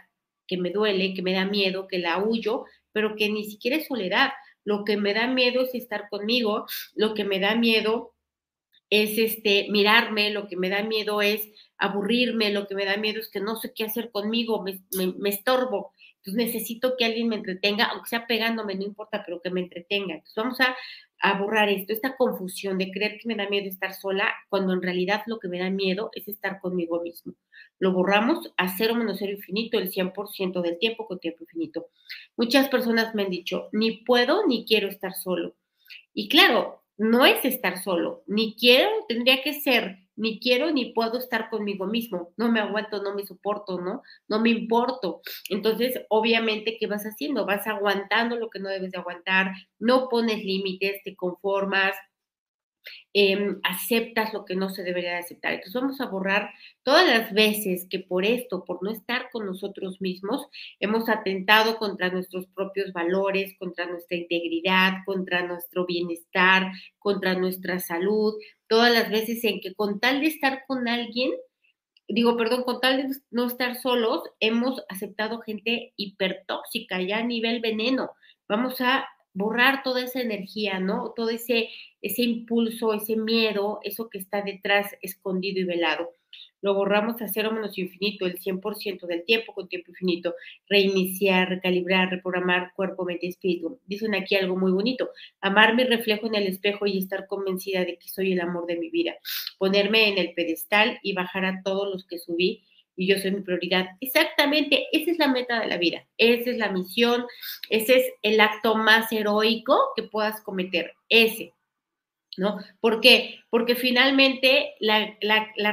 que 0.48 0.58
me 0.58 0.72
duele, 0.72 1.14
que 1.14 1.22
me 1.22 1.34
da 1.34 1.46
miedo, 1.46 1.88
que 1.88 2.00
la 2.00 2.22
huyo, 2.22 2.66
pero 2.92 3.16
que 3.16 3.30
ni 3.30 3.46
siquiera 3.46 3.78
es 3.78 3.88
soledad. 3.88 4.32
Lo 4.66 4.84
que 4.84 4.98
me 4.98 5.14
da 5.14 5.28
miedo 5.28 5.62
es 5.62 5.74
estar 5.76 6.10
conmigo, 6.10 6.66
lo 6.96 7.14
que 7.14 7.24
me 7.24 7.40
da 7.40 7.56
miedo 7.56 8.15
es 8.90 9.18
este, 9.18 9.68
mirarme, 9.70 10.30
lo 10.30 10.48
que 10.48 10.58
me 10.58 10.70
da 10.70 10.84
miedo 10.84 11.22
es 11.22 11.50
aburrirme, 11.78 12.52
lo 12.52 12.68
que 12.68 12.76
me 12.76 12.86
da 12.86 12.98
miedo 12.98 13.20
es 13.20 13.30
que 13.30 13.40
no 13.40 13.56
sé 13.56 13.74
qué 13.74 13.84
hacer 13.86 14.12
conmigo, 14.12 14.64
me, 14.64 15.30
estorbo. 15.30 15.94
Entonces 16.18 16.46
necesito 16.46 16.96
que 16.98 17.06
alguien 17.06 17.28
me 17.28 17.36
entretenga, 17.36 17.86
aunque 17.86 18.10
sea 18.10 18.26
pegándome, 18.26 18.76
no 18.76 18.84
importa, 18.84 19.24
pero 19.26 19.42
que 19.42 19.52
me 19.52 19.62
entretenga. 19.62 20.16
Entonces 20.16 20.36
vamos 20.36 20.60
a, 20.60 20.76
a 21.20 21.40
borrar 21.40 21.70
esto, 21.70 21.94
esta 21.94 22.16
confusión 22.16 22.78
de 22.78 22.92
creer 22.92 23.20
que 23.20 23.28
me 23.28 23.36
da 23.36 23.48
miedo 23.50 23.68
estar 23.68 23.94
sola, 23.94 24.34
cuando 24.50 24.74
en 24.74 24.82
realidad 24.82 25.24
lo 25.28 25.40
que 25.40 25.48
me 25.48 25.60
da 25.60 25.70
miedo 25.70 26.10
es 26.14 26.28
estar 26.28 26.60
conmigo 26.60 27.02
mismo. 27.02 27.34
Lo 27.78 27.92
borramos 27.92 28.52
a 28.58 28.76
cero 28.76 28.96
menos 28.96 29.18
cero 29.20 29.34
infinito 29.34 29.78
el 29.78 29.92
100% 29.92 30.62
del 30.62 30.80
tiempo 30.80 31.08
con 31.08 31.20
tiempo 31.20 31.44
infinito. 31.44 31.88
Muchas 32.38 32.70
personas 32.70 33.14
me 33.14 33.24
han 33.24 33.30
dicho, 33.30 33.70
ni 33.72 34.04
puedo 34.04 34.48
ni 34.48 34.66
quiero 34.66 34.88
estar 34.88 35.14
solo. 35.14 35.56
Y 36.14 36.30
claro, 36.30 36.85
no 36.98 37.26
es 37.26 37.44
estar 37.46 37.82
solo, 37.84 38.24
ni 38.28 38.56
quiero, 38.56 38.90
tendría 39.08 39.42
que 39.44 39.54
ser, 39.54 40.00
ni 40.16 40.40
quiero 40.40 40.72
ni 40.72 40.94
puedo 40.94 41.18
estar 41.20 41.50
conmigo 41.50 41.88
mismo, 41.88 42.34
no 42.38 42.52
me 42.52 42.60
aguanto, 42.62 43.04
no 43.04 43.14
me 43.16 43.26
soporto, 43.26 43.80
¿no? 43.82 44.02
No 44.30 44.40
me 44.40 44.50
importo. 44.50 45.22
Entonces, 45.50 46.00
obviamente, 46.10 46.78
¿qué 46.80 46.88
vas 46.88 47.04
haciendo? 47.04 47.46
Vas 47.46 47.68
aguantando 47.68 48.38
lo 48.38 48.50
que 48.50 48.60
no 48.60 48.70
debes 48.70 48.92
de 48.92 48.98
aguantar, 49.00 49.52
no 49.80 50.08
pones 50.10 50.44
límites, 50.44 51.02
te 51.04 51.16
conformas, 51.16 51.94
Em, 53.18 53.60
aceptas 53.64 54.34
lo 54.34 54.44
que 54.44 54.56
no 54.56 54.70
se 54.70 54.84
debería 54.84 55.12
de 55.12 55.20
aceptar. 55.20 55.54
Entonces 55.54 55.82
vamos 55.82 56.02
a 56.02 56.08
borrar 56.08 56.50
todas 56.84 57.08
las 57.08 57.34
veces 57.34 57.88
que 57.90 58.00
por 58.00 58.26
esto, 58.26 58.66
por 58.66 58.84
no 58.84 58.92
estar 58.92 59.30
con 59.32 59.46
nosotros 59.46 60.02
mismos, 60.02 60.48
hemos 60.82 61.08
atentado 61.08 61.78
contra 61.78 62.10
nuestros 62.10 62.46
propios 62.48 62.92
valores, 62.92 63.56
contra 63.58 63.86
nuestra 63.86 64.18
integridad, 64.18 64.96
contra 65.06 65.48
nuestro 65.48 65.86
bienestar, 65.86 66.74
contra 67.00 67.36
nuestra 67.36 67.80
salud, 67.80 68.34
todas 68.68 68.92
las 68.92 69.10
veces 69.10 69.44
en 69.46 69.62
que 69.62 69.74
con 69.74 70.02
tal 70.02 70.20
de 70.20 70.28
estar 70.28 70.64
con 70.68 70.90
alguien, 70.90 71.32
digo, 72.10 72.36
perdón, 72.36 72.64
con 72.64 72.82
tal 72.82 72.98
de 72.98 73.16
no 73.32 73.48
estar 73.48 73.76
solos, 73.78 74.24
hemos 74.42 74.84
aceptado 74.90 75.40
gente 75.40 75.94
hipertóxica, 75.96 77.02
ya 77.02 77.20
a 77.20 77.24
nivel 77.24 77.62
veneno. 77.62 78.12
Vamos 78.50 78.82
a 78.82 79.08
borrar 79.36 79.84
toda 79.84 80.04
esa 80.04 80.22
energía, 80.22 80.80
¿no? 80.80 81.14
Todo 81.16 81.30
ese, 81.30 81.70
ese 82.02 82.24
impulso, 82.24 82.94
ese 82.94 83.16
miedo, 83.18 83.80
eso 83.84 84.10
que 84.10 84.18
está 84.18 84.42
detrás 84.42 84.96
escondido 85.02 85.60
y 85.60 85.66
velado. 85.66 86.10
Lo 86.62 86.74
borramos 86.74 87.22
a 87.22 87.28
cero 87.28 87.52
menos 87.52 87.78
infinito, 87.78 88.26
el 88.26 88.40
100% 88.40 89.06
del 89.06 89.24
tiempo 89.24 89.54
con 89.54 89.68
tiempo 89.68 89.92
infinito. 89.92 90.34
Reiniciar, 90.68 91.50
recalibrar, 91.50 92.10
reprogramar 92.10 92.72
cuerpo, 92.76 93.06
mente 93.06 93.28
y 93.28 93.30
espíritu. 93.30 93.80
Dicen 93.86 94.16
aquí 94.16 94.36
algo 94.36 94.56
muy 94.56 94.72
bonito. 94.72 95.12
Amar 95.42 95.76
mi 95.76 95.84
reflejo 95.84 96.26
en 96.26 96.36
el 96.36 96.48
espejo 96.48 96.88
y 96.88 96.98
estar 96.98 97.28
convencida 97.28 97.82
de 97.82 97.98
que 97.98 98.08
soy 98.08 98.32
el 98.32 98.42
amor 98.42 98.66
de 98.66 98.78
mi 98.78 98.90
vida. 98.90 99.14
Ponerme 99.60 100.10
en 100.10 100.18
el 100.18 100.34
pedestal 100.34 100.98
y 101.04 101.14
bajar 101.14 101.46
a 101.46 101.62
todos 101.62 101.88
los 101.92 102.06
que 102.08 102.18
subí 102.18 102.64
y 102.96 103.08
yo 103.08 103.18
soy 103.20 103.32
mi 103.32 103.42
prioridad. 103.42 103.88
Exactamente, 104.02 104.88
esa 104.92 105.12
es 105.12 105.18
la 105.18 105.28
meta 105.28 105.60
de 105.60 105.68
la 105.68 105.78
vida, 105.78 106.06
esa 106.18 106.52
es 106.52 106.58
la 106.58 106.72
misión, 106.72 107.26
ese 107.70 107.98
es 107.98 108.06
el 108.22 108.40
acto 108.40 108.76
más 108.76 109.12
heroico 109.12 109.78
que 109.96 110.04
puedas 110.04 110.42
cometer, 110.42 110.94
ese. 111.10 111.54
¿no? 112.38 112.60
¿Por 112.80 113.02
qué? 113.02 113.40
Porque 113.50 113.76
finalmente 113.76 114.76
la, 114.80 115.16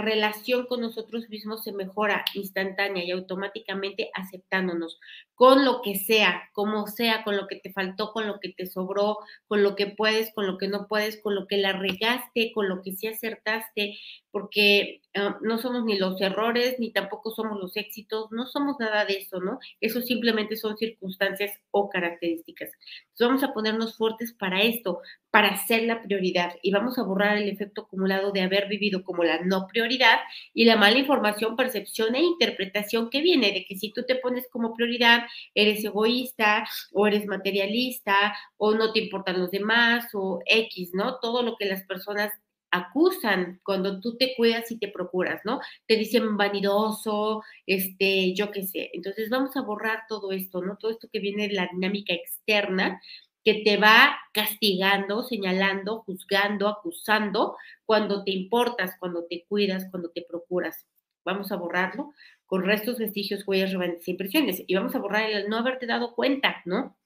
relación 0.00 0.66
con 0.66 0.80
nosotros 0.80 1.28
mismos 1.28 1.64
se 1.64 1.72
mejora 1.72 2.24
instantánea 2.35 3.04
y 3.04 3.11
automáticamente 3.11 4.11
aceptándonos 4.14 5.00
con 5.35 5.64
lo 5.64 5.82
que 5.82 5.96
sea, 5.96 6.50
como 6.52 6.87
sea, 6.87 7.24
con 7.24 7.37
lo 7.37 7.46
que 7.48 7.56
te 7.56 7.72
faltó, 7.72 8.12
con 8.12 8.26
lo 8.26 8.38
que 8.38 8.50
te 8.50 8.66
sobró, 8.66 9.18
con 9.48 9.62
lo 9.62 9.74
que 9.74 9.88
puedes, 9.88 10.32
con 10.35 10.46
lo 10.46 10.58
que 10.58 10.68
no 10.68 10.87
puedes, 10.87 11.20
con 11.20 11.35
lo 11.35 11.46
que 11.46 11.56
la 11.56 11.72
regaste, 11.72 12.52
con 12.52 12.68
lo 12.68 12.82
que 12.82 12.92
sí 12.92 13.08
acertaste, 13.08 13.98
porque 14.30 15.00
ah, 15.14 15.38
no 15.42 15.59
somos 15.59 15.85
ni 15.85 15.98
los 15.98 16.20
errores, 16.20 16.77
ni 16.79 16.92
tampoco 16.92 17.31
somos 17.31 17.59
los 17.59 17.77
éxitos, 17.77 18.31
no 18.31 18.46
somos 18.46 18.77
nada 18.79 19.05
de 19.05 19.14
eso, 19.14 19.40
¿no? 19.40 19.59
Eso 19.81 20.01
simplemente 20.03 20.57
son 20.57 20.77
circunstancias 20.77 21.53
o 21.70 21.88
características. 21.90 22.70
Entonces 23.03 23.29
vamos 23.29 23.42
a 23.44 23.53
ponernos 23.55 23.96
fuertes 23.96 24.33
para 24.33 24.62
esto, 24.62 25.01
para 25.31 25.57
ser 25.57 25.85
la 25.85 26.03
prioridad 26.03 26.57
y 26.62 26.72
vamos 26.72 26.98
a 26.98 27.05
borrar 27.05 27.38
el 27.38 27.48
efecto 27.48 27.83
acumulado 27.83 28.33
de 28.33 28.42
haber 28.42 28.68
vivido 28.68 29.03
como 29.03 29.25
la 29.25 29.40
no 29.42 29.66
prioridad 29.66 30.18
y 30.53 30.66
la 30.66 30.77
mala 30.77 30.98
información, 30.98 31.57
percepción 31.57 32.14
e 32.14 32.22
interpretación 32.22 33.09
que 33.09 33.22
viene 33.22 33.53
de 33.53 33.64
que 33.64 33.77
si 33.77 33.92
tú 33.92 34.05
te 34.05 34.16
pones 34.16 34.46
como 34.51 34.75
prioridad, 34.75 35.22
eres 35.55 35.83
egoísta 35.85 36.66
o 36.92 37.07
eres 37.07 37.27
materialista 37.27 38.35
o 38.59 38.75
no 38.75 38.92
te 38.92 39.01
importan 39.01 39.40
los 39.40 39.51
demás 39.51 40.09
o 40.14 40.40
X, 40.44 40.90
¿no? 40.92 41.18
Todo 41.20 41.42
lo 41.42 41.57
que 41.57 41.64
las 41.64 41.85
personas 41.85 42.33
acusan 42.72 43.61
cuando 43.64 44.00
tú 44.00 44.16
te 44.16 44.35
cuidas 44.37 44.70
y 44.72 44.78
te 44.78 44.88
procuras, 44.88 45.42
¿no? 45.44 45.61
Te 45.87 45.96
dicen 45.96 46.37
vanidoso, 46.37 47.42
este, 47.66 48.35
yo 48.35 48.50
qué 48.50 48.64
sé. 48.66 48.90
Entonces 48.94 49.30
vamos 49.30 49.56
a 49.56 49.62
borrar 49.62 50.04
todo 50.08 50.32
esto, 50.32 50.62
¿no? 50.62 50.76
Todo 50.78 50.90
esto 50.90 51.08
que 51.12 51.20
viene 51.20 51.48
de 51.48 51.54
la 51.54 51.68
dinámica 51.72 52.14
externa 52.14 53.00
que 53.44 53.62
te 53.64 53.76
va 53.76 54.16
castigando, 54.32 55.22
señalando, 55.22 56.02
juzgando, 56.02 56.68
acusando 56.68 57.56
cuando 57.85 58.24
te 58.24 58.30
importas, 58.32 58.96
cuando 58.98 59.26
te 59.26 59.44
cuidas, 59.48 59.87
cuando 59.90 60.11
te 60.11 60.22
procuras. 60.28 60.87
Vamos 61.24 61.52
a 61.52 61.56
borrarlo 61.56 62.12
con 62.46 62.64
restos, 62.64 62.98
vestigios, 62.98 63.46
huellas, 63.46 63.72
remanentes 63.72 64.08
impresiones. 64.08 64.62
Y 64.66 64.74
vamos 64.74 64.94
a 64.94 64.98
borrar 64.98 65.30
el 65.30 65.48
no 65.48 65.56
haberte 65.58 65.87
dado 65.87 66.14
cuenta, 66.14 66.62
¿no? 66.64 66.96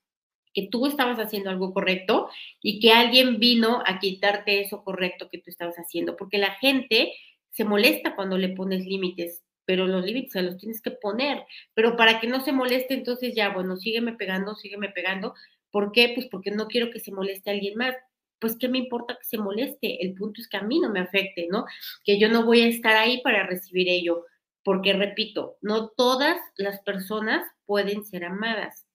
Que 0.56 0.68
tú 0.68 0.86
estabas 0.86 1.18
haciendo 1.18 1.50
algo 1.50 1.74
correcto 1.74 2.30
y 2.62 2.80
que 2.80 2.90
alguien 2.90 3.38
vino 3.38 3.82
a 3.84 3.98
quitarte 3.98 4.62
eso 4.62 4.82
correcto 4.82 5.28
que 5.30 5.36
tú 5.36 5.50
estabas 5.50 5.76
haciendo, 5.76 6.16
porque 6.16 6.38
la 6.38 6.52
gente 6.52 7.12
se 7.50 7.64
molesta 7.64 8.16
cuando 8.16 8.38
le 8.38 8.48
pones 8.48 8.86
límites, 8.86 9.44
pero 9.66 9.86
los 9.86 10.02
límites 10.02 10.32
se 10.32 10.40
los 10.40 10.56
tienes 10.56 10.80
que 10.80 10.92
poner, 10.92 11.44
pero 11.74 11.94
para 11.98 12.20
que 12.20 12.26
no 12.26 12.42
se 12.42 12.52
moleste, 12.52 12.94
entonces 12.94 13.34
ya, 13.34 13.50
bueno, 13.50 13.76
sígueme 13.76 14.14
pegando, 14.14 14.54
sígueme 14.54 14.88
pegando. 14.88 15.34
¿Por 15.70 15.92
qué? 15.92 16.12
Pues 16.14 16.26
porque 16.30 16.50
no 16.50 16.68
quiero 16.68 16.90
que 16.90 17.00
se 17.00 17.12
moleste 17.12 17.50
a 17.50 17.52
alguien 17.52 17.76
más. 17.76 17.94
Pues, 18.38 18.56
¿qué 18.58 18.68
me 18.68 18.78
importa 18.78 19.18
que 19.18 19.24
se 19.24 19.36
moleste? 19.36 20.02
El 20.02 20.14
punto 20.14 20.40
es 20.40 20.48
que 20.48 20.56
a 20.56 20.62
mí 20.62 20.80
no 20.80 20.90
me 20.90 21.00
afecte, 21.00 21.48
¿no? 21.50 21.66
Que 22.02 22.18
yo 22.18 22.30
no 22.30 22.46
voy 22.46 22.62
a 22.62 22.68
estar 22.68 22.96
ahí 22.96 23.20
para 23.20 23.46
recibir 23.46 23.90
ello, 23.90 24.24
porque 24.62 24.94
repito, 24.94 25.58
no 25.60 25.88
todas 25.88 26.38
las 26.56 26.80
personas 26.80 27.46
pueden 27.66 28.04
ser 28.06 28.24
amadas 28.24 28.85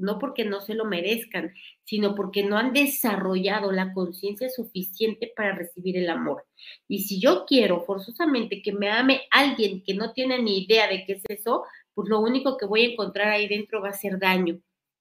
no 0.00 0.18
porque 0.18 0.44
no 0.44 0.60
se 0.60 0.74
lo 0.74 0.84
merezcan, 0.84 1.52
sino 1.84 2.14
porque 2.14 2.42
no 2.42 2.56
han 2.56 2.72
desarrollado 2.72 3.72
la 3.72 3.92
conciencia 3.92 4.48
suficiente 4.48 5.32
para 5.34 5.54
recibir 5.54 5.96
el 5.96 6.10
amor. 6.10 6.44
Y 6.88 7.00
si 7.00 7.20
yo 7.20 7.44
quiero 7.46 7.84
forzosamente 7.84 8.62
que 8.62 8.72
me 8.72 8.90
ame 8.90 9.22
alguien 9.30 9.82
que 9.82 9.94
no 9.94 10.12
tiene 10.12 10.40
ni 10.42 10.64
idea 10.64 10.88
de 10.88 11.04
qué 11.04 11.12
es 11.12 11.22
eso, 11.28 11.64
pues 11.94 12.08
lo 12.08 12.20
único 12.20 12.56
que 12.56 12.66
voy 12.66 12.82
a 12.82 12.88
encontrar 12.92 13.28
ahí 13.28 13.48
dentro 13.48 13.80
va 13.80 13.90
a 13.90 13.92
ser 13.92 14.18
daño. 14.18 14.60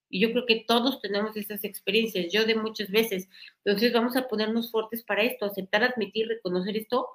Y 0.09 0.19
yo 0.19 0.31
creo 0.31 0.45
que 0.45 0.63
todos 0.67 0.99
tenemos 1.01 1.38
esas 1.38 1.63
experiencias, 1.63 2.31
yo 2.33 2.45
de 2.45 2.55
muchas 2.55 2.89
veces. 2.89 3.29
Entonces 3.63 3.93
vamos 3.93 4.15
a 4.15 4.27
ponernos 4.27 4.71
fuertes 4.71 5.03
para 5.03 5.23
esto, 5.23 5.45
aceptar, 5.45 5.83
admitir, 5.83 6.27
reconocer 6.27 6.75
esto, 6.75 7.07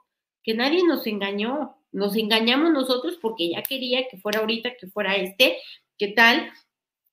que 0.42 0.54
nadie 0.54 0.84
nos 0.84 1.06
engañó. 1.06 1.76
Nos 1.90 2.16
engañamos 2.16 2.72
nosotros 2.72 3.18
porque 3.20 3.50
ya 3.50 3.62
quería 3.62 4.06
que 4.08 4.18
fuera 4.18 4.40
ahorita, 4.40 4.76
que 4.78 4.86
fuera 4.86 5.16
este, 5.16 5.58
¿qué 5.98 6.08
tal? 6.08 6.52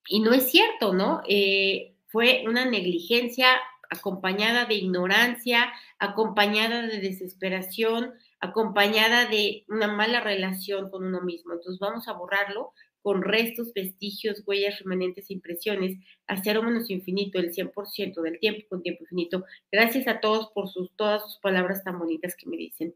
Y 0.07 0.19
no 0.19 0.33
es 0.33 0.49
cierto, 0.49 0.93
¿no? 0.93 1.21
Eh, 1.27 1.95
fue 2.07 2.43
una 2.47 2.65
negligencia 2.65 3.47
acompañada 3.89 4.65
de 4.65 4.75
ignorancia, 4.75 5.71
acompañada 5.99 6.87
de 6.87 6.99
desesperación, 6.99 8.13
acompañada 8.39 9.25
de 9.25 9.65
una 9.67 9.87
mala 9.87 10.21
relación 10.21 10.89
con 10.89 11.05
uno 11.05 11.21
mismo. 11.21 11.53
Entonces 11.53 11.79
vamos 11.79 12.07
a 12.07 12.13
borrarlo 12.13 12.73
con 13.01 13.21
restos, 13.21 13.73
vestigios, 13.73 14.43
huellas, 14.45 14.79
remanentes, 14.79 15.29
impresiones, 15.31 15.97
a 16.27 16.41
cero 16.41 16.63
menos 16.63 16.89
infinito, 16.89 17.39
el 17.39 17.51
100% 17.51 18.21
del 18.21 18.39
tiempo 18.39 18.61
con 18.69 18.81
tiempo 18.81 19.03
infinito. 19.03 19.43
Gracias 19.71 20.07
a 20.07 20.19
todos 20.19 20.49
por 20.53 20.69
sus, 20.69 20.91
todas 20.95 21.23
sus 21.23 21.37
palabras 21.39 21.83
tan 21.83 21.99
bonitas 21.99 22.35
que 22.35 22.49
me 22.49 22.57
dicen. 22.57 22.95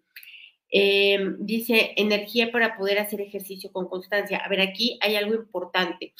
Eh, 0.72 1.36
dice, 1.40 1.94
energía 1.98 2.52
para 2.52 2.78
poder 2.78 3.00
hacer 3.00 3.22
ejercicio 3.22 3.72
con 3.72 3.88
constancia. 3.88 4.38
A 4.38 4.50
ver, 4.50 4.62
aquí 4.62 4.98
hay 5.02 5.16
algo 5.16 5.36
importante 5.36 6.14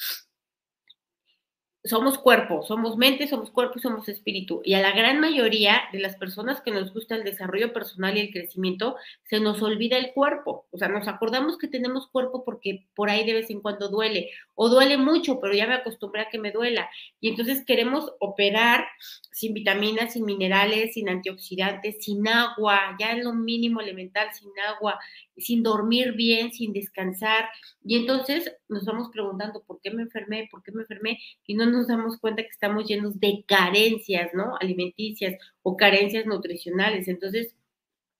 somos 1.86 2.18
cuerpo, 2.18 2.62
somos 2.62 2.96
mente, 2.96 3.28
somos 3.28 3.50
cuerpo, 3.50 3.78
somos 3.78 4.08
espíritu. 4.08 4.60
Y 4.64 4.74
a 4.74 4.80
la 4.80 4.92
gran 4.92 5.20
mayoría 5.20 5.82
de 5.92 6.00
las 6.00 6.16
personas 6.16 6.60
que 6.60 6.70
nos 6.70 6.92
gusta 6.92 7.16
el 7.16 7.24
desarrollo 7.24 7.72
personal 7.72 8.16
y 8.16 8.20
el 8.20 8.32
crecimiento, 8.32 8.96
se 9.24 9.40
nos 9.40 9.62
olvida 9.62 9.96
el 9.96 10.12
cuerpo. 10.12 10.66
O 10.70 10.78
sea, 10.78 10.88
nos 10.88 11.08
acordamos 11.08 11.58
que 11.58 11.68
tenemos 11.68 12.08
cuerpo 12.08 12.44
porque 12.44 12.86
por 12.94 13.10
ahí 13.10 13.24
de 13.24 13.34
vez 13.34 13.50
en 13.50 13.60
cuando 13.60 13.88
duele, 13.88 14.30
o 14.54 14.68
duele 14.68 14.96
mucho, 14.96 15.40
pero 15.40 15.54
ya 15.54 15.66
me 15.66 15.74
acostumbré 15.74 16.22
a 16.22 16.28
que 16.30 16.38
me 16.38 16.52
duela. 16.52 16.88
Y 17.20 17.28
entonces 17.28 17.64
queremos 17.64 18.12
operar 18.20 18.86
sin 19.32 19.54
vitaminas, 19.54 20.14
sin 20.14 20.24
minerales, 20.24 20.94
sin 20.94 21.08
antioxidantes, 21.08 22.04
sin 22.04 22.26
agua, 22.26 22.96
ya 22.98 23.12
es 23.12 23.24
lo 23.24 23.32
mínimo 23.32 23.80
elemental, 23.80 24.28
sin 24.32 24.50
agua, 24.66 24.98
sin 25.36 25.62
dormir 25.62 26.12
bien, 26.12 26.52
sin 26.52 26.72
descansar. 26.72 27.48
Y 27.84 27.96
entonces 27.96 28.52
nos 28.68 28.84
vamos 28.84 29.08
preguntando, 29.12 29.62
¿por 29.64 29.80
qué 29.80 29.90
me 29.90 30.02
enfermé? 30.02 30.48
¿Por 30.50 30.62
qué 30.62 30.72
me 30.72 30.82
enfermé? 30.82 31.18
Y 31.46 31.54
no 31.54 31.66
nos 31.66 31.88
damos 31.88 32.18
cuenta 32.18 32.42
que 32.42 32.48
estamos 32.48 32.86
llenos 32.86 33.18
de 33.20 33.44
carencias, 33.46 34.30
¿no? 34.34 34.56
Alimenticias 34.60 35.34
o 35.62 35.76
carencias 35.76 36.26
nutricionales. 36.26 37.08
Entonces, 37.08 37.54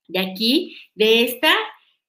de 0.09 0.19
aquí, 0.21 0.77
de 0.95 1.25
esta, 1.25 1.53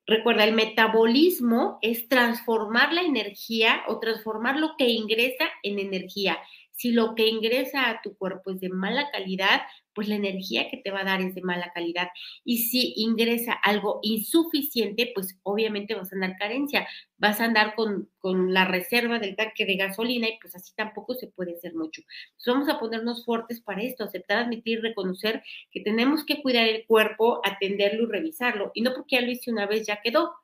recuerda, 0.06 0.44
el 0.46 0.54
metabolismo 0.54 1.80
es 1.82 2.08
transformar 2.08 2.94
la 2.94 3.02
energía 3.02 3.84
o 3.88 4.00
transformar 4.00 4.58
lo 4.60 4.76
que 4.78 4.90
ingresa 4.90 5.46
en 5.64 5.80
energía. 5.80 6.38
Si 6.72 6.92
lo 6.92 7.16
que 7.16 7.28
ingresa 7.28 7.90
a 7.90 8.02
tu 8.02 8.16
cuerpo 8.16 8.52
es 8.52 8.60
de 8.60 8.70
mala 8.70 9.10
calidad, 9.12 9.62
pues 9.98 10.10
la 10.10 10.16
energía 10.16 10.70
que 10.70 10.78
te 10.78 10.92
va 10.92 11.02
a 11.02 11.06
dar 11.06 11.22
es 11.22 11.34
de 11.34 11.42
mala 11.42 11.72
calidad. 11.74 12.10
Y 12.46 12.60
si 12.60 12.94
ingresa 12.98 13.52
algo 13.52 14.00
insuficiente, 14.04 15.12
pues 15.16 15.40
obviamente 15.42 15.96
vas 15.96 16.14
a 16.14 16.16
andar 16.16 16.38
carencia, 16.38 16.88
vas 17.18 17.42
a 17.42 17.46
andar 17.46 17.74
con, 17.74 18.08
con 18.20 18.54
la 18.54 18.66
reserva 18.66 19.18
del 19.18 19.36
tanque 19.36 19.66
de 19.66 19.76
gasolina 19.76 20.28
y 20.28 20.38
pues 20.40 20.56
así 20.56 20.72
tampoco 20.76 21.16
se 21.16 21.30
puede 21.30 21.56
hacer 21.56 21.74
mucho. 21.74 22.04
Entonces 22.04 22.54
vamos 22.54 22.70
a 22.70 22.80
ponernos 22.80 23.26
fuertes 23.26 23.60
para 23.60 23.82
esto, 23.82 24.04
aceptar, 24.04 24.38
admitir, 24.38 24.84
reconocer 24.84 25.42
que 25.72 25.82
tenemos 25.82 26.24
que 26.24 26.44
cuidar 26.44 26.68
el 26.68 26.86
cuerpo, 26.86 27.42
atenderlo 27.44 28.04
y 28.04 28.12
revisarlo. 28.12 28.70
Y 28.76 28.82
no 28.82 28.94
porque 28.94 29.16
ya 29.16 29.22
lo 29.24 29.32
hice 29.32 29.50
una 29.50 29.66
vez, 29.66 29.88
ya 29.88 30.00
quedó. 30.04 30.36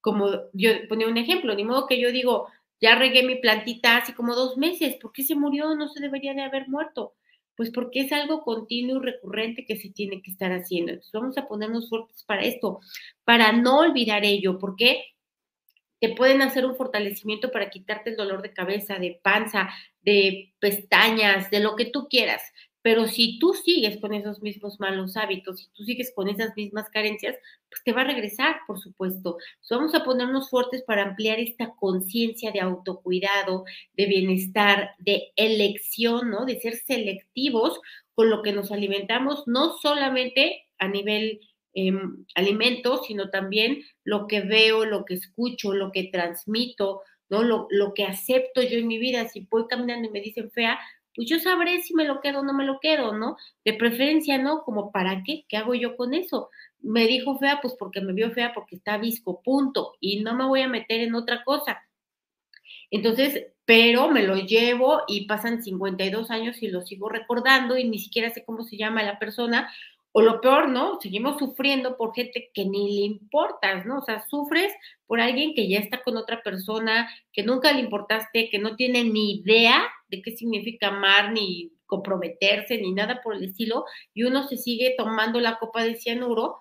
Como 0.00 0.30
yo 0.54 0.70
ponía 0.88 1.08
un 1.08 1.18
ejemplo, 1.18 1.54
ni 1.54 1.64
modo 1.64 1.86
que 1.86 2.00
yo 2.00 2.10
digo, 2.10 2.48
ya 2.80 2.94
regué 2.94 3.22
mi 3.22 3.34
plantita 3.34 3.98
hace 3.98 4.14
como 4.14 4.34
dos 4.34 4.56
meses, 4.56 4.96
¿por 4.96 5.12
qué 5.12 5.24
se 5.24 5.34
murió? 5.34 5.74
No 5.74 5.88
se 5.88 6.00
debería 6.00 6.32
de 6.32 6.40
haber 6.40 6.68
muerto 6.68 7.12
pues 7.58 7.72
porque 7.72 8.02
es 8.02 8.12
algo 8.12 8.44
continuo 8.44 8.98
y 8.98 9.06
recurrente 9.06 9.66
que 9.66 9.76
se 9.76 9.90
tiene 9.90 10.22
que 10.22 10.30
estar 10.30 10.52
haciendo. 10.52 10.92
Entonces 10.92 11.12
vamos 11.12 11.36
a 11.38 11.48
ponernos 11.48 11.88
fuertes 11.88 12.22
para 12.22 12.42
esto, 12.42 12.78
para 13.24 13.50
no 13.50 13.80
olvidar 13.80 14.24
ello, 14.24 14.60
porque 14.60 15.02
te 15.98 16.10
pueden 16.10 16.40
hacer 16.40 16.64
un 16.64 16.76
fortalecimiento 16.76 17.50
para 17.50 17.68
quitarte 17.68 18.10
el 18.10 18.16
dolor 18.16 18.42
de 18.42 18.52
cabeza, 18.52 19.00
de 19.00 19.18
panza, 19.24 19.70
de 20.02 20.54
pestañas, 20.60 21.50
de 21.50 21.58
lo 21.58 21.74
que 21.74 21.86
tú 21.86 22.06
quieras. 22.08 22.42
Pero 22.82 23.06
si 23.08 23.38
tú 23.38 23.54
sigues 23.54 24.00
con 24.00 24.14
esos 24.14 24.40
mismos 24.40 24.78
malos 24.78 25.16
hábitos, 25.16 25.60
si 25.60 25.68
tú 25.72 25.84
sigues 25.84 26.12
con 26.14 26.28
esas 26.28 26.56
mismas 26.56 26.88
carencias, 26.90 27.36
pues 27.68 27.82
te 27.84 27.92
va 27.92 28.02
a 28.02 28.04
regresar, 28.04 28.56
por 28.66 28.78
supuesto. 28.78 29.36
vamos 29.70 29.94
a 29.94 30.04
ponernos 30.04 30.48
fuertes 30.48 30.82
para 30.84 31.02
ampliar 31.02 31.40
esta 31.40 31.74
conciencia 31.74 32.52
de 32.52 32.60
autocuidado, 32.60 33.64
de 33.94 34.06
bienestar, 34.06 34.90
de 34.98 35.32
elección, 35.36 36.30
¿no? 36.30 36.44
De 36.44 36.60
ser 36.60 36.76
selectivos 36.76 37.80
con 38.14 38.30
lo 38.30 38.42
que 38.42 38.52
nos 38.52 38.72
alimentamos, 38.72 39.44
no 39.46 39.76
solamente 39.78 40.66
a 40.78 40.88
nivel 40.88 41.40
eh, 41.74 41.92
alimentos, 42.34 43.06
sino 43.06 43.30
también 43.30 43.82
lo 44.04 44.26
que 44.26 44.40
veo, 44.40 44.84
lo 44.84 45.04
que 45.04 45.14
escucho, 45.14 45.72
lo 45.72 45.92
que 45.92 46.04
transmito, 46.04 47.02
¿no? 47.28 47.42
Lo, 47.42 47.66
lo 47.70 47.94
que 47.94 48.04
acepto 48.04 48.62
yo 48.62 48.78
en 48.78 48.88
mi 48.88 48.98
vida. 48.98 49.28
Si 49.28 49.46
voy 49.50 49.66
caminando 49.68 50.08
y 50.08 50.12
me 50.12 50.20
dicen 50.20 50.50
fea, 50.50 50.78
pues 51.18 51.28
yo 51.28 51.40
sabré 51.40 51.82
si 51.82 51.94
me 51.94 52.04
lo 52.04 52.20
quedo 52.20 52.38
o 52.38 52.42
no 52.44 52.52
me 52.52 52.64
lo 52.64 52.78
quedo, 52.78 53.12
¿no? 53.12 53.36
De 53.64 53.74
preferencia, 53.74 54.38
¿no? 54.38 54.62
Como, 54.62 54.92
¿para 54.92 55.24
qué? 55.24 55.44
¿Qué 55.48 55.56
hago 55.56 55.74
yo 55.74 55.96
con 55.96 56.14
eso? 56.14 56.48
Me 56.78 57.08
dijo 57.08 57.36
fea, 57.40 57.58
pues 57.60 57.74
porque 57.76 58.00
me 58.00 58.12
vio 58.12 58.30
fea, 58.30 58.52
porque 58.54 58.76
está 58.76 58.98
visco, 58.98 59.42
punto. 59.42 59.94
Y 59.98 60.20
no 60.22 60.36
me 60.36 60.46
voy 60.46 60.60
a 60.60 60.68
meter 60.68 61.00
en 61.00 61.16
otra 61.16 61.42
cosa. 61.42 61.82
Entonces, 62.92 63.48
pero 63.64 64.08
me 64.12 64.22
lo 64.22 64.36
llevo 64.36 65.02
y 65.08 65.26
pasan 65.26 65.60
52 65.60 66.30
años 66.30 66.62
y 66.62 66.68
lo 66.68 66.82
sigo 66.82 67.08
recordando 67.08 67.76
y 67.76 67.82
ni 67.82 67.98
siquiera 67.98 68.30
sé 68.30 68.44
cómo 68.44 68.62
se 68.62 68.76
llama 68.76 69.02
la 69.02 69.18
persona 69.18 69.72
o 70.12 70.22
lo 70.22 70.40
peor, 70.40 70.68
¿no? 70.68 71.00
Seguimos 71.00 71.36
sufriendo 71.40 71.96
por 71.96 72.14
gente 72.14 72.52
que 72.54 72.64
ni 72.64 72.94
le 72.94 73.06
importas, 73.06 73.84
¿no? 73.86 73.98
O 73.98 74.02
sea, 74.02 74.24
sufres 74.28 74.72
por 75.08 75.20
alguien 75.20 75.52
que 75.52 75.68
ya 75.68 75.80
está 75.80 76.00
con 76.00 76.16
otra 76.16 76.44
persona, 76.44 77.10
que 77.32 77.42
nunca 77.42 77.72
le 77.72 77.80
importaste, 77.80 78.50
que 78.50 78.60
no 78.60 78.76
tiene 78.76 79.02
ni 79.02 79.40
idea 79.40 79.82
de 80.08 80.22
qué 80.22 80.36
significa 80.36 80.88
amar, 80.88 81.32
ni 81.32 81.72
comprometerse, 81.86 82.78
ni 82.78 82.92
nada 82.92 83.20
por 83.22 83.34
el 83.34 83.44
estilo, 83.44 83.84
y 84.14 84.24
uno 84.24 84.46
se 84.46 84.56
sigue 84.56 84.94
tomando 84.96 85.40
la 85.40 85.58
copa 85.58 85.84
de 85.84 85.96
cianuro 85.96 86.56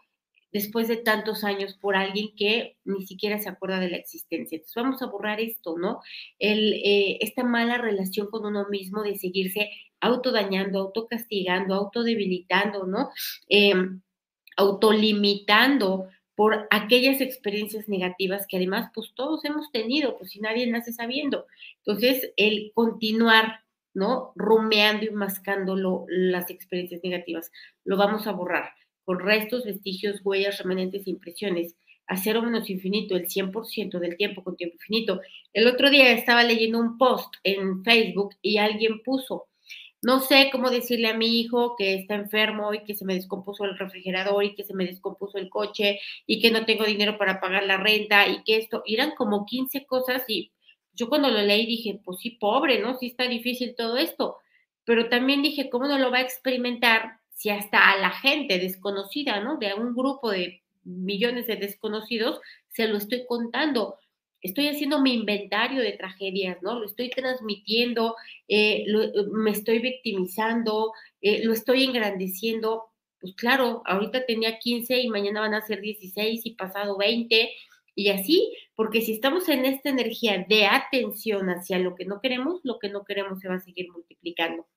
después 0.52 0.88
de 0.88 0.98
tantos 0.98 1.44
años 1.44 1.78
por 1.80 1.96
alguien 1.96 2.30
que 2.36 2.78
ni 2.86 3.06
siquiera 3.06 3.38
se 3.40 3.50
acuerda 3.50 3.80
de 3.80 3.90
la 3.90 3.98
existencia. 3.98 4.56
Entonces 4.56 4.76
vamos 4.76 5.02
a 5.02 5.08
borrar 5.08 5.40
esto, 5.40 5.78
¿no? 5.78 6.00
El, 6.40 6.74
eh, 6.74 7.18
esta 7.22 7.44
mala 7.44 7.78
relación 7.78 8.28
con 8.28 8.46
uno 8.46 8.68
mismo 8.70 9.04
de 9.04 9.18
seguirse 9.18 9.70
autodañando, 10.00 10.80
autocastigando, 10.80 11.76
autodebilitando, 11.76 12.86
¿no? 12.86 13.10
Eh, 13.50 13.74
autolimitando 14.56 16.08
por 16.38 16.68
aquellas 16.70 17.20
experiencias 17.20 17.90
negativas 17.90 18.46
que 18.48 18.58
además 18.58 18.92
pues 18.94 19.12
todos 19.16 19.44
hemos 19.44 19.72
tenido, 19.72 20.20
pues 20.20 20.30
si 20.30 20.40
nadie 20.40 20.68
nace 20.68 20.94
sabiendo. 20.94 21.48
Entonces, 21.78 22.32
el 22.38 22.72
continuar, 22.76 23.62
¿no? 23.96 24.34
Rumeando 24.36 25.08
y 25.08 25.10
mascando 25.10 26.06
las 26.08 26.52
experiencias 26.52 27.02
negativas, 27.04 27.52
lo 27.86 27.98
vamos 27.98 28.28
a 28.28 28.34
borrar 28.34 28.70
con 29.04 29.20
restos, 29.20 29.66
vestigios, 29.66 30.22
huellas, 30.24 30.60
remanentes 30.60 31.08
e 31.08 31.10
impresiones 31.10 31.76
a 32.06 32.16
menos 32.42 32.70
infinito, 32.70 33.16
el 33.16 33.28
100% 33.28 33.98
del 33.98 34.16
tiempo 34.16 34.44
con 34.44 34.56
tiempo 34.56 34.76
infinito. 34.76 35.20
El 35.54 35.66
otro 35.66 35.90
día 35.90 36.12
estaba 36.12 36.44
leyendo 36.44 36.80
un 36.80 37.00
post 37.00 37.34
en 37.44 37.84
Facebook 37.84 38.36
y 38.44 38.60
alguien 38.60 39.02
puso, 39.02 39.48
no 40.02 40.20
sé 40.20 40.50
cómo 40.52 40.70
decirle 40.70 41.08
a 41.08 41.18
mi 41.18 41.40
hijo 41.40 41.76
que 41.76 41.96
está 41.96 42.16
enfermo 42.16 42.74
y 42.74 42.84
que 42.84 42.96
se 42.96 43.06
me 43.06 43.16
descompuso 43.16 43.66
el 43.66 43.78
refrigerador 43.78 44.44
y 44.44 44.56
que 44.56 44.64
se 44.64 44.74
me 44.74 44.86
descompuso 44.86 45.38
el 45.38 45.50
coche 45.50 46.00
y 46.26 46.40
que 46.40 46.52
no 46.52 46.66
tengo 46.66 46.86
dinero 46.86 47.18
para 47.18 47.40
pagar 47.40 47.64
la 47.64 47.78
renta 47.78 48.28
y 48.28 48.44
que 48.44 48.58
esto, 48.58 48.84
eran 48.86 49.12
como 49.16 49.46
15 49.46 49.86
cosas 49.86 50.24
y 50.28 50.52
yo 50.94 51.10
cuando 51.10 51.30
lo 51.30 51.42
leí 51.42 51.66
dije, 51.66 52.02
pues 52.04 52.20
sí, 52.20 52.32
pobre, 52.32 52.80
¿no? 52.80 52.98
Sí 52.98 53.08
está 53.08 53.28
difícil 53.28 53.76
todo 53.76 53.98
esto, 53.98 54.38
pero 54.84 55.10
también 55.10 55.44
dije, 55.44 55.70
¿cómo 55.70 55.88
no 55.88 55.98
lo 56.00 56.12
va 56.12 56.20
a 56.20 56.22
experimentar 56.22 57.20
si 57.34 57.50
hasta 57.50 57.92
a 57.92 57.98
la 57.98 58.10
gente 58.10 58.58
desconocida, 58.58 59.40
¿no? 59.42 59.58
De 59.58 59.74
un 59.76 59.94
grupo 59.94 60.32
de 60.32 60.64
millones 60.84 61.46
de 61.48 61.58
desconocidos, 61.58 62.40
se 62.70 62.88
lo 62.88 62.98
estoy 62.98 63.26
contando 63.28 64.00
estoy 64.42 64.68
haciendo 64.68 65.02
mi 65.02 65.14
inventario 65.14 65.82
de 65.82 65.94
tragedias, 65.94 66.58
¿no? 66.62 66.80
Lo 66.80 66.86
estoy 66.86 67.10
transmitiendo, 67.10 68.16
eh, 68.48 68.86
me 69.32 69.52
estoy 69.52 69.80
victimizando, 69.80 70.94
eh, 71.22 71.44
lo 71.44 71.54
estoy 71.54 71.84
engrandeciendo. 71.84 72.86
Pues 73.20 73.34
claro, 73.36 73.82
ahorita 73.86 74.26
tenía 74.26 74.60
15 74.60 75.00
y 75.02 75.10
mañana 75.10 75.42
van 75.42 75.56
a 75.56 75.66
ser 75.66 75.82
16 75.82 76.46
y 76.46 76.56
pasado 76.56 76.98
20 76.98 77.50
y 77.96 78.10
así, 78.10 78.54
porque 78.76 79.02
si 79.02 79.14
estamos 79.14 79.50
en 79.50 79.66
esta 79.66 79.90
energía 79.90 80.46
de 80.48 80.68
atención 80.68 81.50
hacia 81.50 81.80
lo 81.80 81.96
que 81.96 82.06
no 82.06 82.22
queremos, 82.22 82.62
lo 82.64 82.78
que 82.78 82.90
no 82.90 83.04
queremos 83.04 83.40
se 83.40 83.48
va 83.50 83.56
a 83.56 83.60
seguir 83.60 83.92
multiplicando. 83.92 84.68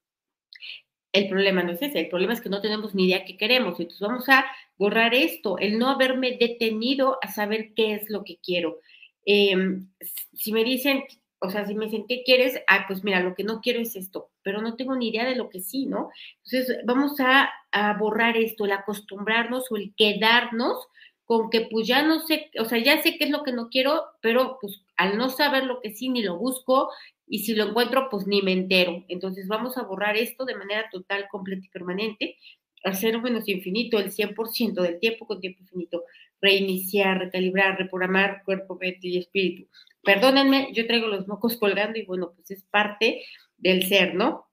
El 1.13 1.29
problema 1.29 1.63
no 1.63 1.73
es 1.73 1.83
ese, 1.83 2.01
el 2.01 2.09
problema 2.09 2.33
es 2.33 2.41
que 2.41 2.49
no 2.49 2.63
tenemos 2.63 2.95
ni 2.95 3.07
idea 3.07 3.25
qué 3.27 3.37
queremos. 3.37 3.79
Entonces 3.79 4.01
vamos 4.01 4.29
a 4.31 4.47
borrar 4.79 5.15
esto, 5.15 5.59
el 5.59 5.79
no 5.79 5.91
haberme 5.91 6.39
detenido 6.39 7.19
a 7.21 7.31
saber 7.31 7.75
qué 7.75 7.95
es 7.95 8.09
lo 8.09 8.25
que 8.25 8.39
quiero. 8.39 8.79
Em, 9.25 9.89
si 10.35 10.53
me 10.53 10.65
dicen, 10.65 11.05
o 11.41 11.51
sea, 11.51 11.67
si 11.67 11.75
me 11.75 11.87
dicen, 11.87 12.05
¿qué 12.07 12.23
quieres? 12.25 12.61
Ah, 12.69 12.85
pues 12.87 13.03
mira, 13.03 13.21
lo 13.21 13.35
que 13.35 13.45
no 13.45 13.61
quiero 13.61 13.81
es 13.81 13.97
esto, 13.97 14.31
pero 14.43 14.61
no 14.61 14.77
tengo 14.77 14.95
ni 14.95 15.09
idea 15.09 15.25
de 15.25 15.37
lo 15.37 15.49
que 15.49 15.61
sí, 15.61 15.87
¿no? 15.87 16.11
Entonces, 16.45 16.79
vamos 16.85 17.17
a, 17.21 17.51
borrar 17.99 18.37
esto, 18.37 18.65
el 18.67 18.73
acostumbrarnos 18.73 19.71
o 19.71 19.77
el 19.77 19.95
quedarnos 19.97 20.77
con 21.25 21.49
que 21.49 21.63
pues 21.71 21.87
ya 21.87 22.03
no 22.03 22.19
sé, 22.27 22.51
o 22.59 22.65
sea, 22.65 22.79
ya 22.79 23.01
sé 23.03 23.17
qué 23.17 23.25
es 23.25 23.31
lo 23.31 23.45
que 23.45 23.53
no 23.53 23.69
quiero, 23.69 24.05
pero 24.21 24.59
pues 24.61 24.83
al 24.97 25.17
no 25.17 25.31
saber 25.31 25.65
lo 25.65 25.81
que 25.81 25.95
sí, 25.95 26.09
ni 26.09 26.23
lo 26.23 26.37
busco, 26.37 26.91
y 27.27 27.41
si 27.41 27.55
lo 27.55 27.69
encuentro, 27.69 28.09
pues 28.11 28.27
ni 28.27 28.43
me 28.43 28.53
entero. 28.53 29.05
Entonces 29.09 29.47
vamos 29.47 29.79
a 29.79 29.83
borrar 29.83 30.17
esto 30.17 30.45
de 30.45 30.57
manera 30.57 30.89
total, 30.91 31.29
completa 31.31 31.65
y 31.65 31.69
permanente, 31.69 32.37
hacer 32.85 33.21
menos 33.23 33.49
infinito, 33.49 33.99
el 33.99 34.11
100% 34.11 34.83
del 34.83 34.99
tiempo 34.99 35.27
con 35.27 35.41
tiempo 35.41 35.63
infinito 35.63 36.05
reiniciar, 36.41 37.19
recalibrar, 37.19 37.79
reprogramar 37.79 38.43
cuerpo, 38.45 38.77
mente 38.81 39.09
y 39.09 39.19
espíritu. 39.19 39.69
Perdónenme, 40.03 40.69
yo 40.73 40.87
traigo 40.87 41.07
los 41.07 41.29
mocos 41.29 41.57
colgando 41.57 41.99
y 41.99 42.05
bueno, 42.05 42.33
pues 42.35 42.51
es 42.51 42.65
parte 42.65 43.23
del 43.59 43.87
ser, 43.87 44.15
¿no? 44.15 44.49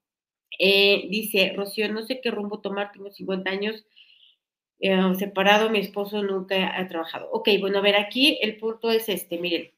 Eh, 0.59 1.07
dice 1.09 1.53
Rocío, 1.55 1.91
no 1.91 2.05
sé 2.05 2.19
qué 2.21 2.31
rumbo 2.31 2.61
tomar, 2.61 2.91
tengo 2.91 3.11
50 3.11 3.49
años 3.49 3.85
eh, 4.79 5.15
separado, 5.17 5.69
mi 5.69 5.79
esposo 5.79 6.23
nunca 6.23 6.77
ha 6.77 6.87
trabajado. 6.87 7.29
Ok, 7.31 7.49
bueno, 7.59 7.79
a 7.79 7.81
ver, 7.81 7.95
aquí 7.95 8.39
el 8.41 8.57
punto 8.57 8.91
es 8.91 9.07
este, 9.09 9.39
miren, 9.39 9.71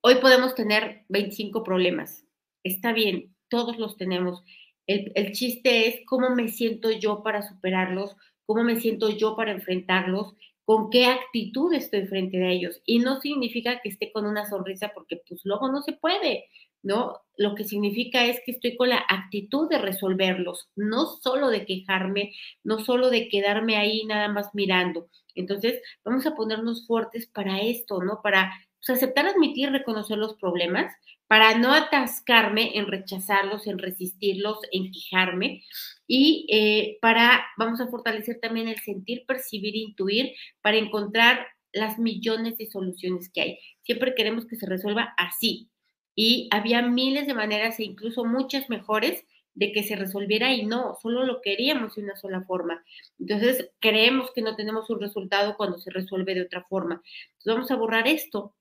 hoy 0.00 0.16
podemos 0.16 0.54
tener 0.54 1.04
25 1.08 1.62
problemas, 1.62 2.26
está 2.64 2.92
bien, 2.92 3.34
todos 3.48 3.78
los 3.78 3.96
tenemos. 3.96 4.42
El, 4.86 5.12
el 5.14 5.32
chiste 5.32 5.88
es 5.88 6.00
cómo 6.06 6.30
me 6.30 6.48
siento 6.48 6.90
yo 6.90 7.22
para 7.22 7.42
superarlos, 7.42 8.16
cómo 8.46 8.64
me 8.64 8.80
siento 8.80 9.10
yo 9.10 9.36
para 9.36 9.52
enfrentarlos 9.52 10.34
con 10.64 10.90
qué 10.90 11.06
actitud 11.06 11.72
estoy 11.74 12.06
frente 12.06 12.42
a 12.44 12.50
ellos. 12.50 12.80
Y 12.86 12.98
no 13.00 13.20
significa 13.20 13.80
que 13.80 13.88
esté 13.90 14.12
con 14.12 14.26
una 14.26 14.48
sonrisa 14.48 14.92
porque 14.94 15.22
pues 15.28 15.40
luego 15.44 15.70
no 15.70 15.82
se 15.82 15.92
puede, 15.92 16.46
¿no? 16.82 17.20
Lo 17.36 17.54
que 17.54 17.64
significa 17.64 18.24
es 18.26 18.40
que 18.44 18.52
estoy 18.52 18.76
con 18.76 18.90
la 18.90 19.04
actitud 19.08 19.68
de 19.68 19.78
resolverlos, 19.78 20.68
no 20.76 21.06
solo 21.06 21.48
de 21.48 21.64
quejarme, 21.66 22.32
no 22.64 22.78
solo 22.80 23.10
de 23.10 23.28
quedarme 23.28 23.76
ahí 23.76 24.04
nada 24.04 24.28
más 24.28 24.54
mirando. 24.54 25.08
Entonces, 25.34 25.80
vamos 26.04 26.26
a 26.26 26.34
ponernos 26.34 26.86
fuertes 26.86 27.26
para 27.26 27.60
esto, 27.60 28.02
¿no? 28.02 28.20
Para 28.22 28.52
pues, 28.84 28.98
aceptar, 28.98 29.26
admitir, 29.26 29.70
reconocer 29.70 30.18
los 30.18 30.34
problemas, 30.34 30.92
para 31.28 31.56
no 31.56 31.72
atascarme 31.72 32.76
en 32.76 32.86
rechazarlos, 32.86 33.66
en 33.66 33.78
resistirlos, 33.78 34.58
en 34.70 34.92
quejarme 34.92 35.62
y 36.06 36.46
eh, 36.50 36.98
para, 37.00 37.46
vamos 37.56 37.80
a 37.80 37.86
fortalecer 37.86 38.38
también 38.38 38.68
el 38.68 38.78
sentir, 38.80 39.24
percibir, 39.24 39.74
intuir, 39.74 40.32
para 40.60 40.76
encontrar 40.76 41.46
las 41.72 41.98
millones 41.98 42.58
de 42.58 42.70
soluciones 42.70 43.30
que 43.32 43.40
hay. 43.40 43.58
Siempre 43.82 44.14
queremos 44.14 44.46
que 44.46 44.56
se 44.56 44.66
resuelva 44.66 45.14
así. 45.16 45.70
Y 46.14 46.48
había 46.50 46.82
miles 46.82 47.26
de 47.26 47.32
maneras 47.32 47.78
e 47.78 47.84
incluso 47.84 48.26
muchas 48.26 48.68
mejores 48.68 49.24
de 49.54 49.72
que 49.72 49.84
se 49.84 49.96
resolviera 49.96 50.52
y 50.52 50.66
no, 50.66 50.96
solo 51.00 51.24
lo 51.24 51.40
queríamos 51.40 51.94
de 51.94 52.02
una 52.02 52.16
sola 52.16 52.42
forma. 52.42 52.84
Entonces, 53.18 53.70
creemos 53.80 54.30
que 54.34 54.42
no 54.42 54.54
tenemos 54.54 54.90
un 54.90 55.00
resultado 55.00 55.56
cuando 55.56 55.78
se 55.78 55.90
resuelve 55.90 56.34
de 56.34 56.42
otra 56.42 56.62
forma. 56.64 57.02
Entonces, 57.38 57.54
vamos 57.54 57.70
a 57.70 57.76
borrar 57.76 58.06
esto 58.06 58.54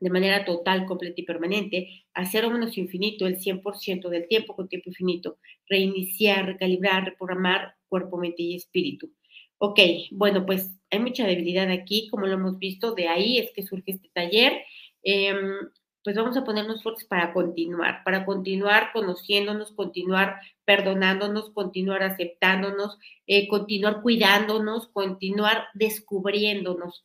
de 0.00 0.10
manera 0.10 0.44
total, 0.44 0.86
completa 0.86 1.20
y 1.20 1.24
permanente, 1.24 2.04
a 2.14 2.24
cero 2.24 2.50
menos 2.50 2.78
infinito 2.78 3.26
el 3.26 3.38
100% 3.38 4.08
del 4.08 4.26
tiempo 4.26 4.56
con 4.56 4.68
tiempo 4.68 4.90
infinito, 4.90 5.38
reiniciar, 5.68 6.46
recalibrar, 6.46 7.04
reprogramar 7.04 7.74
cuerpo, 7.88 8.16
mente 8.16 8.42
y 8.42 8.56
espíritu. 8.56 9.12
Ok, 9.58 9.78
bueno, 10.12 10.46
pues 10.46 10.70
hay 10.90 11.00
mucha 11.00 11.26
debilidad 11.26 11.70
aquí, 11.70 12.08
como 12.08 12.26
lo 12.26 12.34
hemos 12.34 12.58
visto, 12.58 12.94
de 12.94 13.08
ahí 13.08 13.38
es 13.38 13.52
que 13.52 13.62
surge 13.62 13.92
este 13.92 14.08
taller. 14.14 14.54
Em, 15.02 15.68
pues 16.02 16.16
vamos 16.16 16.36
a 16.36 16.44
ponernos 16.44 16.82
fuertes 16.82 17.04
para 17.04 17.32
continuar, 17.34 18.02
para 18.04 18.24
continuar 18.24 18.90
conociéndonos, 18.92 19.72
continuar 19.72 20.36
perdonándonos, 20.64 21.50
continuar 21.50 22.02
aceptándonos, 22.02 22.98
eh, 23.26 23.48
continuar 23.48 24.00
cuidándonos, 24.02 24.88
continuar 24.88 25.64
descubriéndonos. 25.74 27.04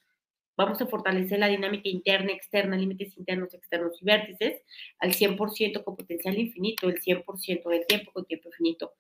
Vamos 0.58 0.82
a 0.82 0.88
fortalecer 0.88 1.40
la 1.40 1.48
dinámica 1.48 1.90
interna, 1.90 2.32
externa, 2.32 2.78
límites 2.78 3.18
internos, 3.18 3.54
externos 3.54 4.02
y 4.02 4.06
vértices 4.06 4.62
al 5.00 5.12
100% 5.12 5.84
con 5.84 5.96
potencial 5.96 6.38
infinito, 6.38 6.88
el 6.88 7.02
100% 7.02 7.70
del 7.70 7.86
tiempo 7.86 8.12
con 8.14 8.26
tiempo 8.26 8.50
infinito. 8.50 8.94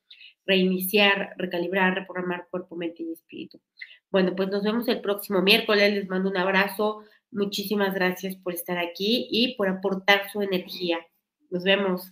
Reiniciar, 0.46 1.34
recalibrar, 1.38 1.96
reprogramar 1.96 2.48
cuerpo, 2.50 2.76
mente 2.76 3.04
y 3.04 3.13
espíritu. 3.13 3.60
Bueno, 4.12 4.36
pues 4.36 4.50
nos 4.50 4.63
vemos 4.63 4.88
el 4.88 5.02
próximo 5.02 5.41
miércoles. 5.41 5.94
Les 5.94 6.08
mando 6.10 6.30
un 6.30 6.38
abrazo. 6.38 7.04
Muchísimas 7.32 7.94
gracias 7.94 8.36
por 8.36 8.54
estar 8.54 8.78
aquí 8.78 9.28
y 9.30 9.56
por 9.56 9.68
aportar 9.68 10.30
su 10.32 10.41
energía. 10.41 11.00
Nos 11.50 11.63
vemos. 11.63 12.12